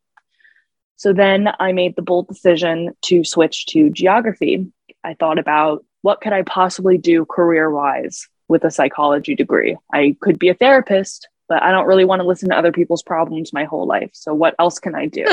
So 0.97 1.13
then 1.13 1.49
I 1.59 1.71
made 1.71 1.95
the 1.95 2.01
bold 2.01 2.27
decision 2.27 2.91
to 3.03 3.23
switch 3.23 3.65
to 3.67 3.89
geography. 3.89 4.67
I 5.03 5.15
thought 5.15 5.39
about 5.39 5.83
what 6.01 6.21
could 6.21 6.33
I 6.33 6.43
possibly 6.43 6.97
do 6.97 7.25
career 7.25 7.69
wise 7.69 8.27
with 8.47 8.63
a 8.63 8.71
psychology 8.71 9.35
degree? 9.35 9.77
I 9.93 10.15
could 10.21 10.39
be 10.39 10.49
a 10.49 10.53
therapist, 10.53 11.27
but 11.47 11.61
I 11.63 11.71
don't 11.71 11.87
really 11.87 12.05
want 12.05 12.21
to 12.21 12.27
listen 12.27 12.49
to 12.49 12.57
other 12.57 12.71
people's 12.71 13.03
problems 13.03 13.53
my 13.53 13.65
whole 13.65 13.85
life. 13.85 14.11
So 14.13 14.33
what 14.33 14.55
else 14.59 14.79
can 14.79 14.95
I 14.95 15.07
do? 15.07 15.25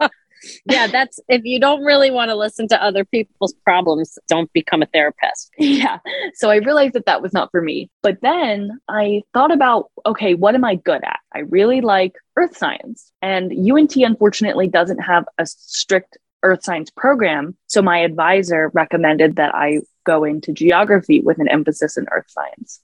yeah, 0.64 0.86
that's 0.86 1.20
if 1.28 1.44
you 1.44 1.60
don't 1.60 1.82
really 1.82 2.10
want 2.10 2.30
to 2.30 2.34
listen 2.34 2.68
to 2.68 2.82
other 2.82 3.04
people's 3.04 3.54
problems, 3.64 4.18
don't 4.28 4.52
become 4.52 4.82
a 4.82 4.86
therapist. 4.86 5.50
yeah. 5.58 5.98
So 6.34 6.50
I 6.50 6.56
realized 6.56 6.94
that 6.94 7.06
that 7.06 7.22
was 7.22 7.32
not 7.32 7.50
for 7.50 7.62
me. 7.62 7.90
But 8.02 8.20
then 8.20 8.78
I 8.88 9.22
thought 9.32 9.52
about, 9.52 9.90
okay, 10.06 10.34
what 10.34 10.54
am 10.54 10.64
I 10.64 10.76
good 10.76 11.02
at? 11.04 11.20
I 11.34 11.40
really 11.40 11.80
like 11.80 12.14
earth 12.36 12.56
science. 12.56 13.12
And 13.22 13.52
UNT 13.52 13.96
unfortunately 13.96 14.68
doesn't 14.68 14.98
have 14.98 15.24
a 15.38 15.46
strict 15.46 16.18
earth 16.42 16.62
science 16.64 16.90
program. 16.90 17.56
So 17.66 17.82
my 17.82 17.98
advisor 17.98 18.70
recommended 18.74 19.36
that 19.36 19.54
I 19.54 19.80
go 20.04 20.24
into 20.24 20.52
geography 20.52 21.20
with 21.20 21.38
an 21.38 21.48
emphasis 21.48 21.96
in 21.96 22.06
earth 22.10 22.28
science. 22.28 22.80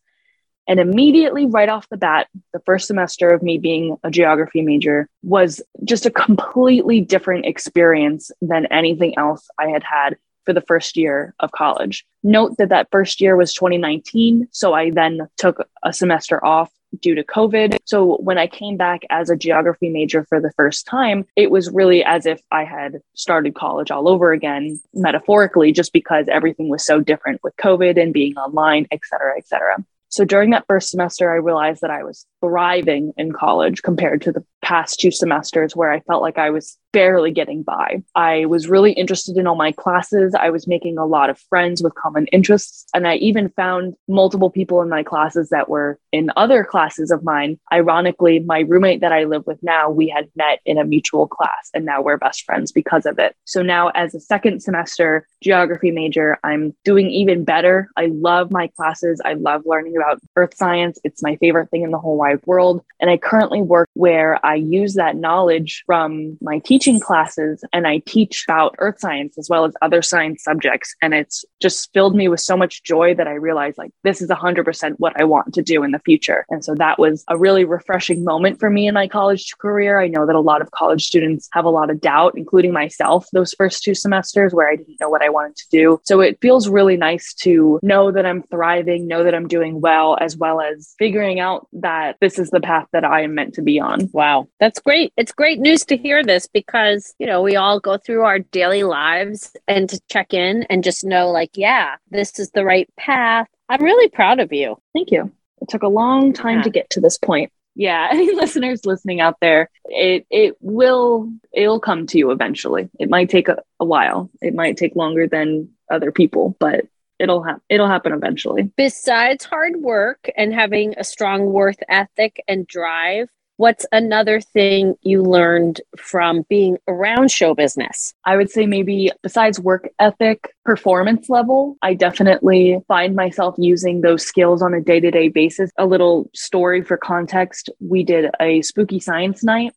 And 0.69 0.81
immediately, 0.81 1.47
right 1.47 1.69
off 1.69 1.89
the 1.89 1.97
bat, 1.97 2.27
the 2.53 2.61
first 2.67 2.89
semester 2.89 3.31
of 3.31 3.43
me 3.43 3.57
being 3.59 3.97
a 4.03 4.11
geography 4.11 4.63
major 4.63 5.09
was 5.23 5.63
just 5.85 6.07
a 6.07 6.11
completely 6.11 7.01
different 7.01 7.47
experience 7.47 8.33
than 8.41 8.67
anything 8.67 9.17
else 9.17 9.49
I 9.59 9.69
had 9.69 9.85
had 9.85 10.17
for 10.45 10.53
the 10.53 10.61
first 10.61 10.97
year 10.97 11.35
of 11.41 11.53
college. 11.53 12.05
Note 12.23 12.57
that 12.59 12.71
that 12.71 12.89
first 12.91 13.21
year 13.21 13.37
was 13.37 13.53
2019. 13.53 14.49
So 14.51 14.73
I 14.73 14.91
then 14.91 15.29
took 15.37 15.69
a 15.85 15.93
semester 15.93 16.45
off 16.45 16.71
due 17.01 17.15
to 17.15 17.25
COVID. 17.25 17.79
So 17.85 18.17
when 18.19 18.39
I 18.39 18.47
came 18.47 18.77
back 18.77 19.03
as 19.11 19.31
a 19.31 19.37
geography 19.37 19.89
major 19.89 20.25
for 20.29 20.41
the 20.41 20.53
first 20.57 20.87
time, 20.87 21.27
it 21.37 21.51
was 21.51 21.71
really 21.71 22.05
as 22.05 22.27
if 22.27 22.41
I 22.51 22.65
had 22.65 23.01
started 23.15 23.55
college 23.55 23.91
all 23.91 24.09
over 24.09 24.33
again, 24.33 24.81
metaphorically, 24.95 25.73
just 25.73 25.93
because 25.93 26.27
everything 26.29 26.69
was 26.69 26.85
so 26.85 27.01
different 27.01 27.43
with 27.43 27.57
COVID 27.57 28.01
and 28.01 28.13
being 28.13 28.37
online, 28.37 28.87
et 28.91 29.01
cetera, 29.09 29.37
et 29.37 29.47
cetera. 29.47 29.77
So 30.09 30.25
during 30.25 30.51
that 30.51 30.67
first 30.67 30.91
semester, 30.91 31.31
I 31.31 31.37
realized 31.37 31.81
that 31.83 31.91
I 31.91 32.05
was 32.05 32.27
thriving 32.41 33.13
in 33.17 33.33
college 33.33 33.83
compared 33.83 34.23
to 34.23 34.33
the 34.33 34.45
past 34.67 34.99
two 34.99 35.13
semesters 35.13 35.77
where 35.77 35.93
I 35.93 36.01
felt 36.01 36.23
like 36.23 36.39
I 36.39 36.51
was 36.51 36.77
barely 36.97 37.31
getting 37.31 37.63
by. 37.63 38.03
I 38.15 38.47
was 38.47 38.69
really 38.69 38.93
interested 38.93 39.37
in 39.37 39.47
all 39.47 39.55
my 39.55 39.71
classes. 39.71 40.35
I 40.35 40.49
was 40.49 40.67
making 40.67 40.97
a 40.97 41.05
lot 41.05 41.29
of 41.29 41.39
friends 41.39 41.83
with 41.83 41.95
common 41.95 42.27
interests. 42.29 42.87
And 42.95 43.07
I 43.07 43.17
even 43.17 43.51
found 43.51 43.95
multiple 44.09 44.51
people 44.51 44.81
in 44.81 44.89
my 44.89 45.03
classes 45.03 45.51
that 45.51 45.69
were 45.69 46.01
in 46.11 46.31
other 46.37 46.65
classes 46.65 47.11
of 47.11 47.23
mine. 47.23 47.61
Ironically, 47.71 48.41
my 48.41 48.61
roommate 48.61 49.03
that 49.03 49.13
I 49.13 49.25
live 49.25 49.47
with 49.47 49.63
now, 49.63 49.91
we 49.91 50.09
had 50.09 50.31
met 50.37 50.61
in 50.65 50.79
a 50.79 50.85
mutual 50.85 51.29
class 51.29 51.71
and 51.75 51.85
now 51.85 52.01
we're 52.01 52.17
best 52.17 52.45
friends 52.45 52.73
because 52.73 53.05
of 53.05 53.19
it. 53.19 53.37
So 53.45 53.61
now, 53.61 53.91
as 53.91 54.15
a 54.15 54.21
second 54.21 54.63
semester 54.63 55.29
geography 55.43 55.91
major, 55.91 56.39
I'm 56.43 56.75
doing 56.83 57.11
even 57.11 57.45
better. 57.45 57.91
I 57.99 58.07
love 58.07 58.51
my 58.51 58.69
classes. 58.69 59.21
I 59.23 59.35
love 59.35 59.63
learning 59.67 59.99
about 59.99 60.23
earth 60.35 60.55
science. 60.57 60.99
It's 61.05 61.23
my 61.23 61.37
favorite 61.37 61.71
thing 61.71 61.83
in 61.83 61.91
the 61.91 61.99
whole 61.99 62.17
wide 62.17 62.41
world. 62.47 62.83
And 63.01 63.11
I 63.11 63.19
currently 63.19 63.61
work 63.61 63.91
where 63.93 64.45
I 64.45 64.56
use 64.57 64.95
that 64.95 65.17
knowledge 65.17 65.83
from 65.87 66.39
my 66.41 66.59
teaching 66.61 67.01
classes 67.01 67.65
and 67.73 67.87
I 67.87 67.99
teach 68.07 68.45
about 68.49 68.75
earth 68.79 68.99
science 68.99 69.39
as 69.39 69.49
well 69.49 69.65
as 69.65 69.75
other 69.83 70.03
science 70.03 70.43
subjects. 70.43 70.95
And 71.03 71.15
it's 71.15 71.45
just 71.61 71.93
filled 71.93 72.15
me 72.15 72.29
with 72.29 72.41
so 72.41 72.57
much 72.57 72.83
joy 72.83 73.15
that 73.15 73.29
I 73.29 73.33
realized 73.33 73.79
like 73.79 73.91
this 74.05 74.21
is 74.21 74.29
100% 74.29 74.95
what 74.99 75.19
I 75.21 75.25
want 75.25 75.55
to 75.55 75.63
do 75.63 75.83
in 75.83 75.93
the 75.93 75.99
future. 76.01 76.45
And 76.51 76.65
so 76.65 76.75
that 76.75 76.99
was 76.99 77.25
a 77.29 77.39
really 77.39 77.65
refreshing 77.65 78.25
moment 78.25 78.59
for 78.59 78.71
me 78.71 78.87
in 78.89 78.95
my 78.95 79.09
college 79.09 79.53
career. 79.59 80.01
I 80.01 80.09
know 80.09 80.27
that 80.27 80.37
a 80.37 80.41
lot 80.41 80.63
of 80.63 80.71
college 80.71 81.05
students 81.05 81.49
have 81.53 81.65
a 81.65 81.71
lot 81.71 81.91
of 81.91 82.01
doubt, 82.01 82.35
including 82.37 82.73
myself, 82.73 83.27
those 83.33 83.55
first 83.55 83.83
two 83.83 83.95
semesters 83.95 84.53
where 84.53 84.69
I 84.69 84.77
didn't 84.77 85.01
know 85.01 85.11
what 85.11 85.23
I 85.23 85.29
wanted 85.29 85.57
to 85.57 85.67
do. 85.71 86.01
So 86.05 86.21
it 86.21 86.39
feels 86.41 86.69
really 86.69 86.97
nice 86.97 87.35
to 87.43 87.79
know 87.83 88.11
that 88.13 88.27
I'm 88.27 88.43
thriving, 88.45 89.07
know 89.07 89.25
that 89.25 89.35
I'm 89.35 89.49
doing 89.49 89.81
well, 89.81 90.17
as 90.21 90.37
well 90.37 90.61
as 90.61 90.95
figuring 90.99 91.41
out 91.41 91.69
that 91.73 92.17
this 92.21 92.39
is 92.39 92.51
the 92.51 92.61
path 92.61 92.87
that 92.93 93.05
I 93.05 93.23
am 93.23 93.35
meant 93.35 93.55
to 93.55 93.63
be 93.63 93.81
on. 93.81 94.09
Wow, 94.13 94.36
that's 94.61 94.81
great. 94.81 95.13
It's 95.17 95.33
great 95.33 95.59
news 95.61 95.85
to 95.87 95.97
hear 95.97 96.23
this 96.25 96.47
because, 96.47 97.15
you 97.19 97.27
know, 97.27 97.43
we 97.43 97.57
all 97.57 97.81
go 97.81 97.97
through 97.99 98.23
our 98.23 98.39
daily 98.39 98.83
lives 98.83 99.55
and 99.69 99.89
to 99.91 100.01
check 100.09 100.33
in 100.35 100.65
and 100.71 100.85
just 100.85 101.05
know, 101.05 101.31
like, 101.31 101.51
yeah, 101.55 101.97
this 102.11 102.39
is 102.39 102.51
the 102.51 102.65
right 102.65 102.89
path. 102.97 103.49
I'm 103.69 103.83
really 103.83 104.09
proud 104.09 104.41
of 104.41 104.53
you. 104.53 104.77
Thank 104.95 105.11
you. 105.11 105.33
It 105.61 105.69
took 105.69 105.83
a 105.83 105.89
long 105.89 106.33
time 106.33 106.59
Yeah. 106.59 106.63
to 106.65 106.71
get 106.71 106.91
to 106.91 107.01
this 107.01 107.19
point. 107.19 107.51
Yeah, 107.75 108.09
any 108.13 108.35
listeners 108.35 108.87
listening 108.87 109.21
out 109.21 109.37
there, 109.41 109.69
it 109.87 110.27
it 110.31 110.57
will 110.61 111.31
it'll 111.53 111.81
come 111.81 112.07
to 112.09 112.19
you 112.19 112.31
eventually. 112.31 112.89
It 112.99 113.11
might 113.11 113.29
take 113.29 113.49
a, 113.49 113.59
a 113.81 113.85
while. 113.85 114.31
It 114.41 114.55
might 114.55 114.77
take 114.79 114.97
longer 114.97 115.27
than 115.27 115.69
other 115.91 116.11
people, 116.11 116.57
but 116.59 116.87
it'll 117.19 117.43
happen. 117.43 117.61
It'll 117.69 117.89
happen 117.89 118.13
eventually. 118.13 118.71
Besides 118.77 119.45
hard 119.45 119.77
work 119.77 120.31
and 120.39 120.55
having 120.55 120.95
a 120.97 121.05
strong 121.05 121.53
worth 121.53 121.79
ethic 121.89 122.43
and 122.49 122.67
drive, 122.67 123.29
What's 123.59 123.87
another 123.91 124.41
thing 124.41 124.97
you 125.01 125.23
learned 125.23 125.81
from 125.97 126.45
being 126.51 126.77
around 126.89 127.31
show 127.31 127.55
business? 127.55 128.13
I 128.25 128.37
would 128.37 128.51
say 128.51 128.67
maybe 128.67 129.11
besides 129.23 129.59
work 129.59 129.89
ethic, 129.99 130.55
performance 130.65 131.31
level, 131.31 131.79
I 131.81 131.95
definitely 131.95 132.79
find 132.87 133.17
myself 133.17 133.55
using 133.57 134.03
those 134.03 134.27
skills 134.27 134.61
on 134.61 134.75
a 134.75 134.81
day 134.83 135.01
to 135.01 135.11
day 135.11 135.29
basis. 135.29 135.71
A 135.79 135.87
little 135.87 136.31
story 136.35 136.83
for 136.83 136.99
context 136.99 137.71
we 137.81 138.05
did 138.05 138.31
a 138.41 138.61
spooky 138.61 139.01
science 139.01 139.43
night 139.43 139.73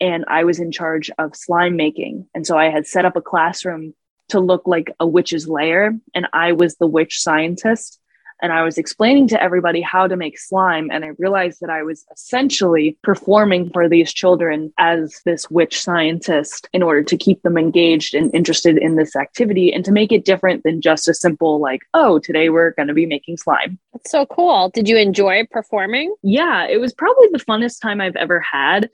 and 0.00 0.24
I 0.28 0.44
was 0.44 0.60
in 0.60 0.72
charge 0.72 1.10
of 1.18 1.36
slime 1.36 1.76
making. 1.76 2.28
And 2.34 2.46
so 2.46 2.56
I 2.56 2.70
had 2.70 2.86
set 2.86 3.04
up 3.04 3.16
a 3.16 3.20
classroom 3.20 3.94
to 4.28 4.40
look 4.40 4.62
like 4.66 4.92
a 4.98 5.06
witch's 5.06 5.48
lair, 5.48 5.98
and 6.14 6.26
I 6.32 6.52
was 6.52 6.76
the 6.76 6.86
witch 6.86 7.20
scientist. 7.20 7.99
And 8.42 8.52
I 8.52 8.62
was 8.62 8.78
explaining 8.78 9.28
to 9.28 9.42
everybody 9.42 9.80
how 9.80 10.06
to 10.06 10.16
make 10.16 10.38
slime. 10.38 10.88
And 10.90 11.04
I 11.04 11.08
realized 11.18 11.60
that 11.60 11.70
I 11.70 11.82
was 11.82 12.04
essentially 12.12 12.96
performing 13.02 13.70
for 13.70 13.88
these 13.88 14.12
children 14.12 14.72
as 14.78 15.20
this 15.24 15.50
witch 15.50 15.80
scientist 15.82 16.68
in 16.72 16.82
order 16.82 17.02
to 17.02 17.16
keep 17.16 17.42
them 17.42 17.58
engaged 17.58 18.14
and 18.14 18.34
interested 18.34 18.78
in 18.78 18.96
this 18.96 19.16
activity 19.16 19.72
and 19.72 19.84
to 19.84 19.92
make 19.92 20.12
it 20.12 20.24
different 20.24 20.62
than 20.64 20.80
just 20.80 21.08
a 21.08 21.14
simple, 21.14 21.60
like, 21.60 21.82
oh, 21.94 22.18
today 22.18 22.48
we're 22.48 22.72
going 22.72 22.88
to 22.88 22.94
be 22.94 23.06
making 23.06 23.36
slime. 23.36 23.78
That's 23.92 24.10
so 24.10 24.26
cool. 24.26 24.70
Did 24.70 24.88
you 24.88 24.96
enjoy 24.96 25.46
performing? 25.50 26.14
Yeah, 26.22 26.66
it 26.66 26.80
was 26.80 26.92
probably 26.92 27.28
the 27.32 27.38
funnest 27.38 27.80
time 27.80 28.00
I've 28.00 28.16
ever 28.16 28.40
had 28.40 28.90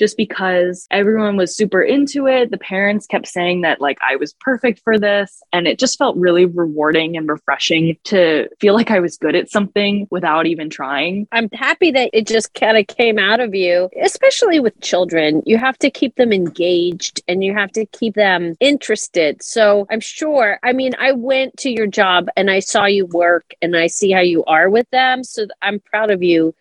just 0.00 0.16
because 0.16 0.88
everyone 0.90 1.36
was 1.36 1.54
super 1.54 1.82
into 1.82 2.26
it. 2.26 2.50
The 2.50 2.56
parents 2.56 3.06
kept 3.06 3.28
saying 3.28 3.60
that 3.60 3.82
like 3.82 3.98
I 4.00 4.16
was 4.16 4.32
perfect 4.40 4.80
for 4.82 4.98
this. 4.98 5.42
And 5.52 5.68
it 5.68 5.78
just 5.78 5.98
felt 5.98 6.16
really 6.16 6.46
rewarding 6.46 7.18
and 7.18 7.28
refreshing 7.28 7.98
to 8.04 8.48
feel 8.60 8.72
like 8.72 8.90
I 8.90 8.98
was 8.98 9.18
good 9.18 9.36
at 9.36 9.50
something 9.50 10.08
without 10.10 10.46
even 10.46 10.70
trying. 10.70 11.28
I'm 11.32 11.50
happy 11.52 11.90
that 11.90 12.08
it 12.14 12.26
just 12.26 12.54
kind 12.54 12.78
of 12.78 12.86
came 12.86 13.18
out 13.18 13.40
of 13.40 13.54
you, 13.54 13.90
especially 14.02 14.58
with 14.58 14.80
children. 14.80 15.42
You 15.44 15.58
have 15.58 15.78
to 15.80 15.90
keep 15.90 16.16
them 16.16 16.32
engaged 16.32 17.20
and 17.28 17.44
you 17.44 17.52
have 17.52 17.70
to 17.72 17.84
keep 17.84 18.14
them 18.14 18.54
interested. 18.58 19.42
So 19.42 19.86
I'm 19.90 20.00
sure, 20.00 20.58
I 20.62 20.72
mean, 20.72 20.94
I 20.98 21.12
went 21.12 21.58
to 21.58 21.70
your 21.70 21.86
job 21.86 22.28
and 22.38 22.50
I 22.50 22.60
saw 22.60 22.86
you 22.86 23.04
work 23.04 23.52
and 23.60 23.76
I 23.76 23.88
see 23.88 24.12
how 24.12 24.20
you 24.20 24.46
are 24.46 24.70
with 24.70 24.88
them. 24.92 25.24
So 25.24 25.46
I'm 25.60 25.78
proud 25.78 26.10
of 26.10 26.22
you 26.22 26.54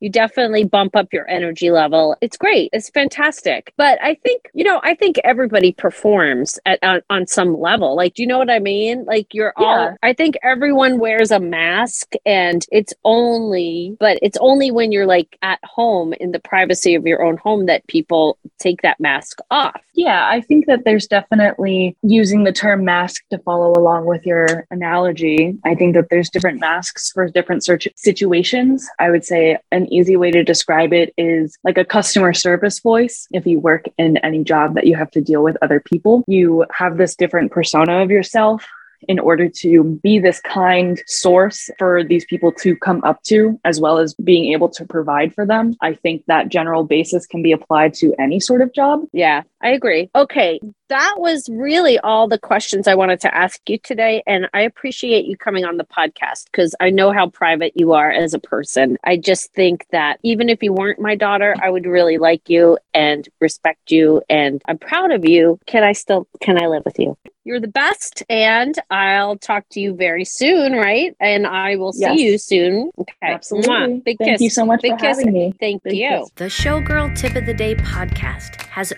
you 0.00 0.10
definitely 0.10 0.64
bump 0.64 0.94
up 0.94 1.12
your 1.12 1.28
energy 1.28 1.70
level. 1.70 2.16
It's 2.20 2.36
great. 2.36 2.70
It's 2.72 2.90
fantastic. 2.90 3.72
But 3.76 4.02
I 4.02 4.14
think, 4.14 4.50
you 4.54 4.64
know, 4.64 4.80
I 4.82 4.94
think 4.94 5.18
everybody 5.24 5.72
performs 5.72 6.58
at 6.66 6.78
on, 6.82 7.00
on 7.10 7.26
some 7.26 7.58
level. 7.58 7.96
Like, 7.96 8.14
do 8.14 8.22
you 8.22 8.28
know 8.28 8.38
what 8.38 8.50
I 8.50 8.58
mean? 8.58 9.04
Like 9.04 9.32
you're 9.32 9.54
yeah. 9.58 9.66
all 9.66 9.96
I 10.02 10.12
think 10.12 10.36
everyone 10.42 10.98
wears 10.98 11.30
a 11.30 11.40
mask 11.40 12.12
and 12.24 12.64
it's 12.70 12.92
only 13.04 13.96
but 13.98 14.18
it's 14.22 14.38
only 14.40 14.70
when 14.70 14.92
you're 14.92 15.06
like 15.06 15.38
at 15.42 15.60
home 15.64 16.12
in 16.20 16.32
the 16.32 16.40
privacy 16.40 16.94
of 16.94 17.06
your 17.06 17.22
own 17.22 17.36
home 17.36 17.66
that 17.66 17.86
people 17.86 18.38
take 18.58 18.82
that 18.82 19.00
mask 19.00 19.38
off. 19.50 19.80
Yeah, 19.94 20.28
I 20.28 20.42
think 20.42 20.66
that 20.66 20.84
there's 20.84 21.06
definitely 21.06 21.96
using 22.02 22.44
the 22.44 22.52
term 22.52 22.84
mask 22.84 23.22
to 23.30 23.38
follow 23.38 23.72
along 23.72 24.04
with 24.04 24.26
your 24.26 24.66
analogy. 24.70 25.56
I 25.64 25.74
think 25.74 25.94
that 25.94 26.08
there's 26.10 26.28
different 26.28 26.60
masks 26.60 27.10
for 27.12 27.28
different 27.28 27.64
search 27.64 27.88
situations. 27.96 28.88
I 28.98 29.10
would 29.10 29.24
say 29.24 29.58
an 29.72 29.85
easy 29.92 30.16
way 30.16 30.30
to 30.30 30.44
describe 30.44 30.92
it 30.92 31.12
is 31.16 31.58
like 31.64 31.78
a 31.78 31.84
customer 31.84 32.32
service 32.32 32.80
voice. 32.80 33.26
If 33.32 33.46
you 33.46 33.60
work 33.60 33.86
in 33.98 34.16
any 34.18 34.44
job 34.44 34.74
that 34.74 34.86
you 34.86 34.96
have 34.96 35.10
to 35.12 35.20
deal 35.20 35.42
with 35.42 35.56
other 35.62 35.80
people, 35.80 36.24
you 36.26 36.64
have 36.72 36.96
this 36.96 37.16
different 37.16 37.52
persona 37.52 38.02
of 38.02 38.10
yourself 38.10 38.66
in 39.08 39.18
order 39.18 39.48
to 39.48 40.00
be 40.02 40.18
this 40.18 40.40
kind 40.40 41.02
source 41.06 41.70
for 41.78 42.02
these 42.02 42.24
people 42.24 42.52
to 42.52 42.76
come 42.76 43.02
up 43.04 43.22
to, 43.24 43.58
as 43.64 43.80
well 43.80 43.98
as 43.98 44.14
being 44.14 44.52
able 44.52 44.68
to 44.70 44.84
provide 44.84 45.34
for 45.34 45.46
them. 45.46 45.74
I 45.80 45.94
think 45.94 46.24
that 46.26 46.48
general 46.48 46.84
basis 46.84 47.26
can 47.26 47.42
be 47.42 47.52
applied 47.52 47.94
to 47.94 48.14
any 48.18 48.40
sort 48.40 48.62
of 48.62 48.72
job. 48.72 49.04
Yeah, 49.12 49.42
I 49.66 49.70
agree. 49.70 50.08
Okay, 50.14 50.60
that 50.88 51.14
was 51.18 51.48
really 51.50 51.98
all 51.98 52.28
the 52.28 52.38
questions 52.38 52.86
I 52.86 52.94
wanted 52.94 53.20
to 53.22 53.34
ask 53.34 53.60
you 53.68 53.78
today. 53.78 54.22
And 54.24 54.48
I 54.54 54.60
appreciate 54.60 55.24
you 55.24 55.36
coming 55.36 55.64
on 55.64 55.76
the 55.76 55.84
podcast 55.84 56.44
because 56.44 56.74
I 56.78 56.90
know 56.90 57.12
how 57.12 57.28
private 57.30 57.72
you 57.74 57.92
are 57.92 58.10
as 58.10 58.32
a 58.32 58.38
person. 58.38 58.96
I 59.02 59.16
just 59.16 59.52
think 59.54 59.84
that 59.90 60.20
even 60.22 60.48
if 60.48 60.62
you 60.62 60.72
weren't 60.72 61.00
my 61.00 61.16
daughter, 61.16 61.56
I 61.60 61.70
would 61.70 61.86
really 61.86 62.18
like 62.18 62.48
you 62.48 62.78
and 62.94 63.28
respect 63.40 63.90
you. 63.90 64.22
And 64.28 64.62
I'm 64.66 64.78
proud 64.78 65.10
of 65.10 65.24
you. 65.24 65.58
Can 65.66 65.82
I 65.82 65.92
still, 65.92 66.28
can 66.40 66.62
I 66.62 66.66
live 66.66 66.84
with 66.84 66.98
you? 66.98 67.16
You're 67.44 67.60
the 67.60 67.68
best. 67.68 68.24
And 68.28 68.74
I'll 68.90 69.38
talk 69.38 69.66
to 69.70 69.80
you 69.80 69.94
very 69.94 70.24
soon, 70.24 70.72
right? 70.72 71.14
And 71.20 71.46
I 71.46 71.76
will 71.76 71.92
see 71.92 72.00
yes. 72.00 72.18
you 72.18 72.38
soon. 72.38 72.90
Okay. 72.98 73.12
Absolutely. 73.22 74.02
Big 74.04 74.18
Thank 74.18 74.32
kiss. 74.32 74.40
you 74.40 74.50
so 74.50 74.66
much 74.66 74.82
Big 74.82 74.92
for 74.92 74.98
kiss. 74.98 75.18
having 75.18 75.32
me. 75.32 75.54
Thank 75.60 75.84
Big 75.84 75.96
you. 75.96 76.08
Kiss. 76.08 76.30
The 76.34 76.46
Showgirl 76.46 77.16
Tip 77.16 77.36
of 77.36 77.46
the 77.46 77.54
Day 77.54 77.76
podcast 77.76 78.62
has 78.62 78.92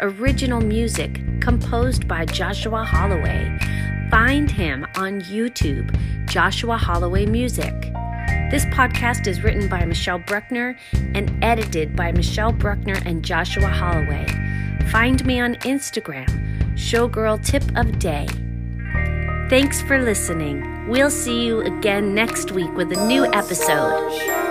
original 0.59 0.68
music 0.68 1.21
composed 1.40 2.09
by 2.09 2.25
Joshua 2.25 2.85
Holloway. 2.85 3.59
Find 4.11 4.51
him 4.51 4.87
on 4.97 5.21
YouTube, 5.21 5.94
Joshua 6.27 6.77
Holloway 6.77 7.27
Music. 7.27 7.75
This 8.51 8.64
podcast 8.66 9.27
is 9.27 9.42
written 9.42 9.68
by 9.68 9.85
Michelle 9.85 10.18
Bruckner 10.18 10.77
and 11.14 11.33
edited 11.44 11.94
by 11.94 12.12
Michelle 12.12 12.53
Bruckner 12.53 12.99
and 13.07 13.25
Joshua 13.25 13.68
Holloway. 13.68 14.27
Find 14.90 15.25
me 15.25 15.40
on 15.40 15.55
Instagram 15.57 16.29
Showgirl 16.75 17.44
Tip 17.44 17.64
of 17.77 17.99
Day. 17.99 18.27
Thanks 19.49 19.83
for 19.83 20.03
listening. 20.03 20.88
We'll 20.88 21.11
see 21.11 21.47
you 21.47 21.61
again 21.61 22.14
next 22.14 22.53
week 22.53 22.73
with 22.75 22.92
a 22.92 23.07
new 23.07 23.27
episode. 23.27 24.48